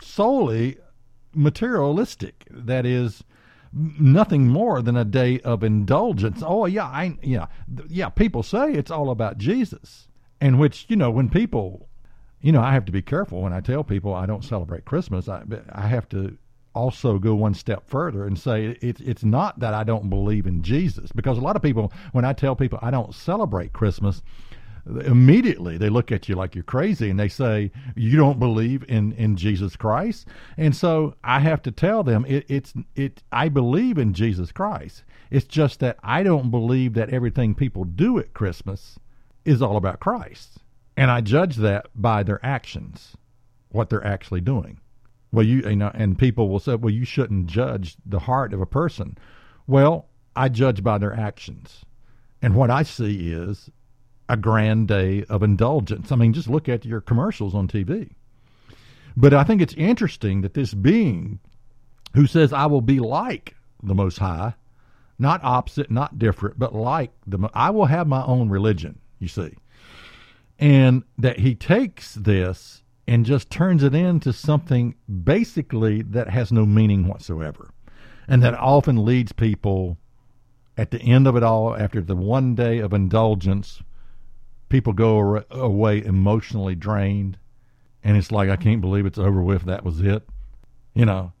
solely 0.00 0.76
materialistic, 1.34 2.46
that 2.48 2.86
is 2.86 3.24
nothing 3.72 4.46
more 4.46 4.80
than 4.82 4.96
a 4.96 5.04
day 5.04 5.40
of 5.40 5.64
indulgence. 5.64 6.44
Oh 6.46 6.66
yeah, 6.66 6.84
I 6.84 7.18
yeah, 7.20 7.46
yeah, 7.88 8.08
people 8.08 8.44
say 8.44 8.72
it's 8.72 8.92
all 8.92 9.10
about 9.10 9.36
Jesus. 9.36 10.06
And 10.40 10.60
which, 10.60 10.86
you 10.88 10.94
know, 10.94 11.10
when 11.10 11.28
people 11.28 11.88
you 12.40 12.52
know, 12.52 12.62
I 12.62 12.72
have 12.72 12.84
to 12.84 12.92
be 12.92 13.02
careful 13.02 13.42
when 13.42 13.52
I 13.52 13.58
tell 13.58 13.82
people 13.82 14.14
I 14.14 14.24
don't 14.24 14.44
celebrate 14.44 14.84
Christmas. 14.84 15.28
I 15.28 15.42
I 15.72 15.88
have 15.88 16.08
to 16.10 16.38
also 16.72 17.18
go 17.18 17.34
one 17.34 17.54
step 17.54 17.88
further 17.88 18.24
and 18.26 18.38
say 18.38 18.78
it's 18.80 19.00
it's 19.00 19.24
not 19.24 19.58
that 19.58 19.74
I 19.74 19.82
don't 19.82 20.08
believe 20.08 20.46
in 20.46 20.62
Jesus 20.62 21.10
because 21.10 21.36
a 21.36 21.40
lot 21.40 21.56
of 21.56 21.62
people 21.62 21.92
when 22.12 22.24
I 22.24 22.32
tell 22.32 22.54
people 22.54 22.78
I 22.80 22.92
don't 22.92 23.12
celebrate 23.12 23.72
Christmas 23.72 24.22
immediately 25.04 25.76
they 25.76 25.88
look 25.88 26.10
at 26.10 26.28
you 26.28 26.34
like 26.34 26.54
you're 26.54 26.64
crazy 26.64 27.10
and 27.10 27.20
they 27.20 27.28
say 27.28 27.70
you 27.94 28.16
don't 28.16 28.38
believe 28.38 28.84
in 28.88 29.12
in 29.12 29.36
Jesus 29.36 29.76
Christ 29.76 30.26
and 30.56 30.74
so 30.74 31.14
I 31.22 31.40
have 31.40 31.62
to 31.62 31.70
tell 31.70 32.02
them 32.02 32.24
it, 32.26 32.44
it's 32.48 32.72
it 32.96 33.22
I 33.32 33.48
believe 33.48 33.98
in 33.98 34.14
Jesus 34.14 34.52
Christ 34.52 35.04
it's 35.30 35.46
just 35.46 35.80
that 35.80 35.98
I 36.02 36.22
don't 36.22 36.50
believe 36.50 36.94
that 36.94 37.10
everything 37.10 37.54
people 37.54 37.84
do 37.84 38.18
at 38.18 38.34
Christmas 38.34 38.98
is 39.44 39.60
all 39.60 39.76
about 39.76 40.00
Christ 40.00 40.58
and 40.98 41.12
I 41.12 41.20
judge 41.20 41.54
that 41.58 41.86
by 41.94 42.24
their 42.24 42.44
actions, 42.44 43.16
what 43.68 43.88
they're 43.88 44.04
actually 44.04 44.40
doing. 44.40 44.80
Well, 45.30 45.46
you, 45.46 45.62
you 45.62 45.76
know, 45.76 45.92
and 45.94 46.18
people 46.18 46.48
will 46.48 46.58
say, 46.58 46.74
well, 46.74 46.92
you 46.92 47.04
shouldn't 47.04 47.46
judge 47.46 47.96
the 48.04 48.18
heart 48.18 48.52
of 48.52 48.60
a 48.60 48.66
person. 48.66 49.16
Well, 49.68 50.08
I 50.34 50.48
judge 50.48 50.82
by 50.82 50.98
their 50.98 51.14
actions. 51.14 51.84
And 52.42 52.56
what 52.56 52.68
I 52.68 52.82
see 52.82 53.30
is 53.30 53.70
a 54.28 54.36
grand 54.36 54.88
day 54.88 55.24
of 55.28 55.42
indulgence. 55.42 56.12
I 56.12 56.16
mean, 56.16 56.32
just 56.32 56.48
look 56.48 56.68
at 56.68 56.84
your 56.84 57.00
commercials 57.00 57.54
on 57.54 57.68
TV. 57.68 58.10
But 59.16 59.34
I 59.34 59.44
think 59.44 59.60
it's 59.60 59.74
interesting 59.74 60.42
that 60.42 60.54
this 60.54 60.74
being 60.74 61.40
who 62.14 62.26
says, 62.26 62.52
I 62.52 62.66
will 62.66 62.80
be 62.80 63.00
like 63.00 63.54
the 63.82 63.94
Most 63.94 64.18
High, 64.18 64.54
not 65.18 65.42
opposite, 65.42 65.90
not 65.90 66.18
different, 66.18 66.58
but 66.58 66.74
like 66.74 67.10
the, 67.26 67.48
I 67.54 67.70
will 67.70 67.86
have 67.86 68.06
my 68.06 68.24
own 68.24 68.48
religion, 68.48 69.00
you 69.18 69.28
see 69.28 69.54
and 70.58 71.04
that 71.16 71.38
he 71.38 71.54
takes 71.54 72.14
this 72.14 72.82
and 73.06 73.24
just 73.24 73.50
turns 73.50 73.82
it 73.82 73.94
into 73.94 74.32
something 74.32 74.94
basically 75.24 76.02
that 76.02 76.28
has 76.28 76.52
no 76.52 76.66
meaning 76.66 77.06
whatsoever. 77.06 77.70
And 78.26 78.42
that 78.42 78.54
often 78.54 79.04
leads 79.04 79.32
people 79.32 79.96
at 80.76 80.90
the 80.90 81.00
end 81.00 81.26
of 81.26 81.36
it 81.36 81.42
all, 81.42 81.76
after 81.76 82.00
the 82.00 82.14
one 82.14 82.54
day 82.54 82.78
of 82.78 82.92
indulgence, 82.92 83.82
people 84.68 84.92
go 84.92 85.44
away 85.50 86.04
emotionally 86.04 86.74
drained. 86.74 87.38
And 88.04 88.16
it's 88.16 88.32
like, 88.32 88.48
I 88.48 88.56
can't 88.56 88.80
believe 88.80 89.06
it's 89.06 89.18
over 89.18 89.42
with. 89.42 89.64
That 89.64 89.84
was 89.84 90.00
it. 90.00 90.28
You 90.94 91.04
know, 91.04 91.32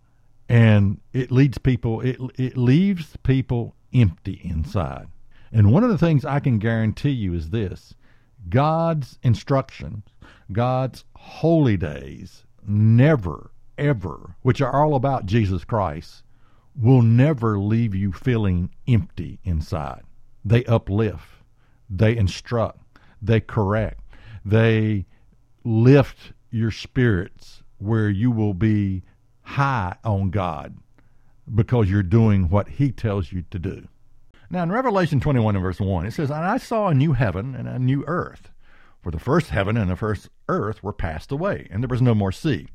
and 0.48 1.00
it 1.12 1.30
leads 1.30 1.58
people, 1.58 2.00
it, 2.00 2.18
it 2.36 2.56
leaves 2.56 3.16
people 3.22 3.74
empty 3.92 4.40
inside. 4.44 5.08
And 5.52 5.72
one 5.72 5.84
of 5.84 5.90
the 5.90 5.98
things 5.98 6.24
I 6.24 6.40
can 6.40 6.58
guarantee 6.58 7.10
you 7.10 7.34
is 7.34 7.50
this 7.50 7.94
God's 8.48 9.18
instructions, 9.22 10.04
God's 10.52 11.04
holy 11.16 11.76
days, 11.76 12.44
never, 12.66 13.50
ever, 13.76 14.36
which 14.42 14.60
are 14.60 14.74
all 14.74 14.94
about 14.94 15.26
Jesus 15.26 15.64
Christ, 15.64 16.22
will 16.74 17.02
never 17.02 17.58
leave 17.58 17.94
you 17.94 18.12
feeling 18.12 18.70
empty 18.86 19.40
inside. 19.44 20.02
They 20.44 20.64
uplift, 20.64 21.42
they 21.90 22.16
instruct, 22.16 22.80
they 23.20 23.40
correct, 23.40 24.00
they 24.44 25.06
lift 25.64 26.32
your 26.50 26.70
spirits 26.70 27.62
where 27.78 28.08
you 28.08 28.30
will 28.30 28.54
be 28.54 29.02
high 29.42 29.96
on 30.04 30.30
God 30.30 30.76
because 31.54 31.90
you're 31.90 32.02
doing 32.02 32.48
what 32.48 32.68
He 32.68 32.90
tells 32.92 33.32
you 33.32 33.44
to 33.50 33.58
do. 33.58 33.88
Now, 34.50 34.62
in 34.62 34.72
Revelation 34.72 35.20
21 35.20 35.56
and 35.56 35.62
verse 35.62 35.80
1, 35.80 36.06
it 36.06 36.12
says, 36.12 36.30
And 36.30 36.44
I 36.44 36.56
saw 36.56 36.88
a 36.88 36.94
new 36.94 37.12
heaven 37.12 37.54
and 37.54 37.68
a 37.68 37.78
new 37.78 38.04
earth. 38.06 38.50
For 39.02 39.10
the 39.10 39.18
first 39.18 39.50
heaven 39.50 39.76
and 39.76 39.90
the 39.90 39.96
first 39.96 40.28
earth 40.48 40.82
were 40.82 40.92
passed 40.92 41.30
away, 41.30 41.68
and 41.70 41.82
there 41.82 41.88
was 41.88 42.02
no 42.02 42.14
more 42.14 42.32
sea. 42.32 42.66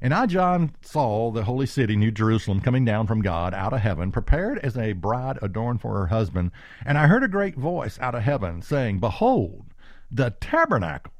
And 0.00 0.14
I, 0.14 0.26
John, 0.26 0.74
saw 0.80 1.30
the 1.30 1.44
holy 1.44 1.66
city, 1.66 1.96
New 1.96 2.12
Jerusalem, 2.12 2.60
coming 2.60 2.84
down 2.84 3.06
from 3.06 3.20
God 3.20 3.52
out 3.52 3.72
of 3.72 3.80
heaven, 3.80 4.12
prepared 4.12 4.58
as 4.60 4.76
a 4.76 4.92
bride 4.92 5.38
adorned 5.42 5.80
for 5.80 5.94
her 5.98 6.06
husband. 6.06 6.52
And 6.86 6.96
I 6.96 7.06
heard 7.06 7.24
a 7.24 7.28
great 7.28 7.56
voice 7.56 7.98
out 8.00 8.14
of 8.14 8.22
heaven 8.22 8.62
saying, 8.62 9.00
Behold, 9.00 9.64
the 10.10 10.30
tabernacle 10.40 11.12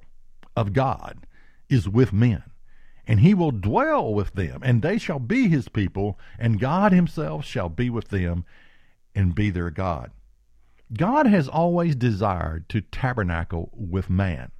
of 0.56 0.72
God 0.72 1.26
is 1.68 1.88
with 1.88 2.12
men, 2.12 2.44
and 3.06 3.20
he 3.20 3.34
will 3.34 3.50
dwell 3.50 4.12
with 4.12 4.32
them, 4.32 4.60
and 4.62 4.82
they 4.82 4.98
shall 4.98 5.18
be 5.18 5.48
his 5.48 5.68
people, 5.68 6.18
and 6.38 6.60
God 6.60 6.92
himself 6.92 7.44
shall 7.44 7.68
be 7.68 7.90
with 7.90 8.08
them 8.08 8.44
and 9.14 9.34
be 9.34 9.50
their 9.50 9.70
God. 9.70 10.10
God 10.96 11.26
has 11.26 11.48
always 11.48 11.94
desired 11.94 12.68
to 12.70 12.80
tabernacle 12.80 13.70
with 13.74 14.08
man. 14.08 14.50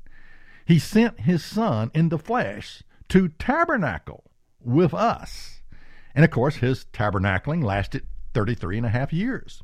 He 0.67 0.79
sent 0.79 1.21
his 1.21 1.43
Son 1.43 1.91
in 1.95 2.11
the 2.11 2.19
flesh 2.19 2.83
to 3.09 3.29
tabernacle 3.29 4.31
with 4.61 4.93
us. 4.93 5.63
And 6.15 6.25
of 6.25 6.31
course, 6.31 6.57
his 6.57 6.85
tabernacling 6.93 7.65
lasted 7.65 8.07
33 8.35 8.79
and 8.79 8.87
a 8.87 8.91
half 8.91 9.13
years. 9.13 9.63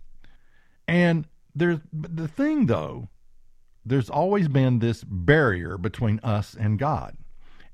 And 0.89 1.27
there's 1.55 1.81
the 1.93 2.29
thing, 2.29 2.67
though, 2.67 3.09
there's 3.85 4.11
always 4.11 4.49
been 4.49 4.79
this 4.79 5.05
barrier 5.05 5.77
between 5.79 6.21
us 6.23 6.55
and 6.59 6.79
God. 6.79 7.17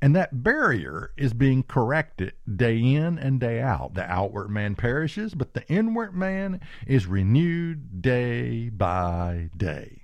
And 0.02 0.16
that 0.16 0.42
barrier 0.42 1.12
is 1.16 1.34
being 1.34 1.62
corrected 1.62 2.32
day 2.56 2.78
in 2.78 3.18
and 3.18 3.38
day 3.38 3.60
out. 3.60 3.94
The 3.94 4.10
outward 4.10 4.48
man 4.48 4.74
perishes, 4.74 5.34
but 5.34 5.52
the 5.52 5.66
inward 5.68 6.14
man 6.14 6.60
is 6.86 7.06
renewed 7.06 8.00
day 8.00 8.70
by 8.70 9.50
day. 9.54 10.00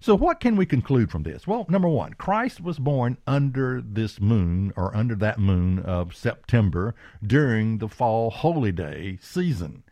So, 0.00 0.16
what 0.16 0.40
can 0.40 0.56
we 0.56 0.66
conclude 0.66 1.12
from 1.12 1.22
this? 1.22 1.46
Well, 1.46 1.66
number 1.68 1.88
one, 1.88 2.14
Christ 2.14 2.60
was 2.60 2.78
born 2.78 3.18
under 3.24 3.80
this 3.80 4.20
moon 4.20 4.72
or 4.76 4.96
under 4.96 5.14
that 5.16 5.38
moon 5.38 5.78
of 5.78 6.16
September 6.16 6.94
during 7.24 7.78
the 7.78 7.88
fall 7.88 8.30
holy 8.30 8.72
day 8.72 9.18
season. 9.20 9.84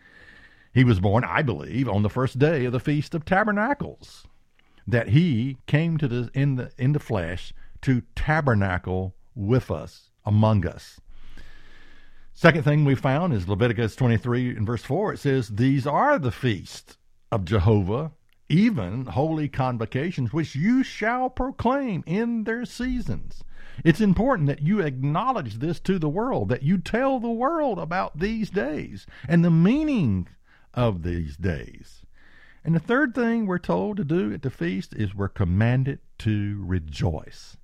He 0.73 0.83
was 0.83 0.99
born, 0.99 1.25
I 1.25 1.43
believe, 1.43 1.88
on 1.88 2.03
the 2.03 2.11
first 2.11 2.38
day 2.38 2.64
of 2.64 2.73
the 2.73 2.81
Feast 2.81 3.14
of 3.14 3.25
Tabernacles. 3.25 4.27
That 4.90 5.09
he 5.09 5.57
came 5.66 5.98
to 5.98 6.09
the 6.09 6.31
in 6.35 6.57
the 6.57 6.72
in 6.76 6.92
the 6.92 6.98
flesh 6.98 7.53
to 7.83 8.03
tabernacle 8.14 9.14
with 9.35 9.70
us, 9.70 10.11
among 10.24 10.66
us. 10.66 11.00
Second 12.35 12.62
thing 12.62 12.85
we 12.85 12.94
found 12.94 13.35
is 13.35 13.48
Leviticus 13.48 13.94
23 13.96 14.57
and 14.57 14.66
verse 14.66 14.83
4. 14.83 15.14
It 15.14 15.18
says, 15.18 15.48
These 15.48 15.87
are 15.87 16.18
the 16.18 16.31
feasts 16.31 16.96
of 17.31 17.44
Jehovah, 17.44 18.12
even 18.48 19.07
holy 19.07 19.48
convocations, 19.48 20.33
which 20.33 20.55
you 20.55 20.83
shall 20.83 21.29
proclaim 21.29 22.03
in 22.07 22.44
their 22.44 22.64
seasons. 22.64 23.44
It's 23.85 24.00
important 24.00 24.48
that 24.48 24.62
you 24.62 24.81
acknowledge 24.81 25.59
this 25.59 25.81
to 25.81 25.98
the 25.98 26.09
world, 26.09 26.48
that 26.48 26.62
you 26.62 26.79
tell 26.79 27.20
the 27.20 27.31
world 27.31 27.79
about 27.79 28.18
these 28.18 28.50
days 28.50 29.07
and 29.29 29.44
the 29.44 29.50
meaning 29.50 30.29
of 30.74 31.03
these 31.03 31.37
days. 31.37 31.99
And 32.64 32.75
the 32.75 32.81
third 32.81 33.14
thing 33.14 33.46
we're 33.46 33.59
told 33.59 33.96
to 33.96 34.05
do 34.05 34.33
at 34.33 34.42
the 34.42 34.51
feast 34.51 34.94
is 34.94 35.14
we're 35.14 35.29
commanded 35.29 36.01
to 36.18 36.62
rejoice. 36.64 37.57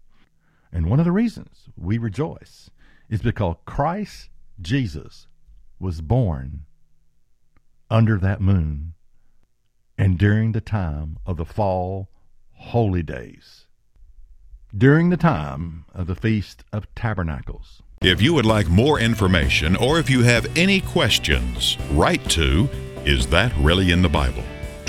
And 0.73 0.89
one 0.89 0.99
of 0.99 1.05
the 1.05 1.13
reasons 1.13 1.69
we 1.77 1.99
rejoice 1.99 2.71
is 3.09 3.23
because 3.23 3.57
Christ 3.67 4.31
Jesus 4.61 5.27
was 5.79 6.01
born 6.01 6.65
under 7.91 8.19
that 8.19 8.41
moon 8.41 8.95
and 9.99 10.19
during 10.19 10.53
the 10.53 10.61
time 10.61 11.19
of 11.27 11.37
the 11.37 11.45
fall 11.45 12.09
holy 12.53 13.03
days, 13.03 13.67
during 14.77 15.11
the 15.11 15.17
time 15.17 15.85
of 15.95 16.07
the 16.07 16.15
Feast 16.15 16.65
of 16.73 16.93
Tabernacles. 16.95 17.83
If 18.03 18.21
you 18.21 18.35
would 18.35 18.47
like 18.47 18.69
more 18.69 19.01
information 19.01 19.77
or 19.77 19.99
if 19.99 20.11
you 20.11 20.23
have 20.23 20.47
any 20.57 20.81
questions, 20.81 21.77
write 21.93 22.29
to 22.31 22.69
Is 23.05 23.27
That 23.29 23.55
Really 23.59 23.91
in 23.91 24.03
the 24.03 24.09
Bible? 24.09 24.43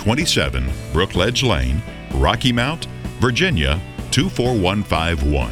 27 0.08 0.64
Brookledge 0.94 1.46
Lane, 1.46 1.84
Rocky 2.14 2.54
Mount, 2.54 2.86
Virginia 3.20 3.78
24151. 4.12 5.52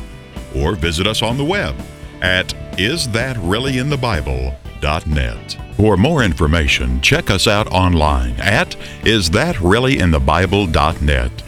Or 0.56 0.76
visit 0.76 1.06
us 1.06 1.22
on 1.22 1.36
the 1.36 1.44
web 1.44 1.76
at 2.22 2.48
isthatreallyinthebible.net. 2.78 5.58
For 5.76 5.98
more 5.98 6.24
information, 6.24 7.02
check 7.02 7.30
us 7.30 7.48
out 7.48 7.68
online 7.68 8.39
at 8.39 8.78
isthatreallyinthebible.net. 9.02 11.44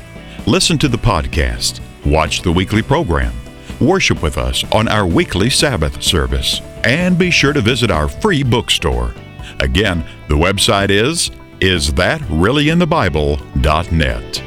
Listen 0.46 0.78
to 0.78 0.90
the 0.90 0.98
podcast, 0.98 1.80
watch 2.06 2.42
the 2.42 2.52
weekly 2.52 2.82
program, 2.82 3.34
worship 3.80 4.22
with 4.22 4.38
us 4.38 4.66
on 4.74 4.90
our 4.90 5.08
weekly 5.08 5.50
Sabbath 5.50 6.04
service, 6.04 6.60
and 6.84 7.18
be 7.18 7.32
sure 7.32 7.54
to 7.54 7.62
visit 7.62 7.90
our 7.90 8.10
free 8.10 8.44
bookstore. 8.44 9.16
Again, 9.62 10.06
the 10.28 10.36
website 10.36 10.90
is 10.90 11.32
isthatreallyinthebible.net. 11.62 14.47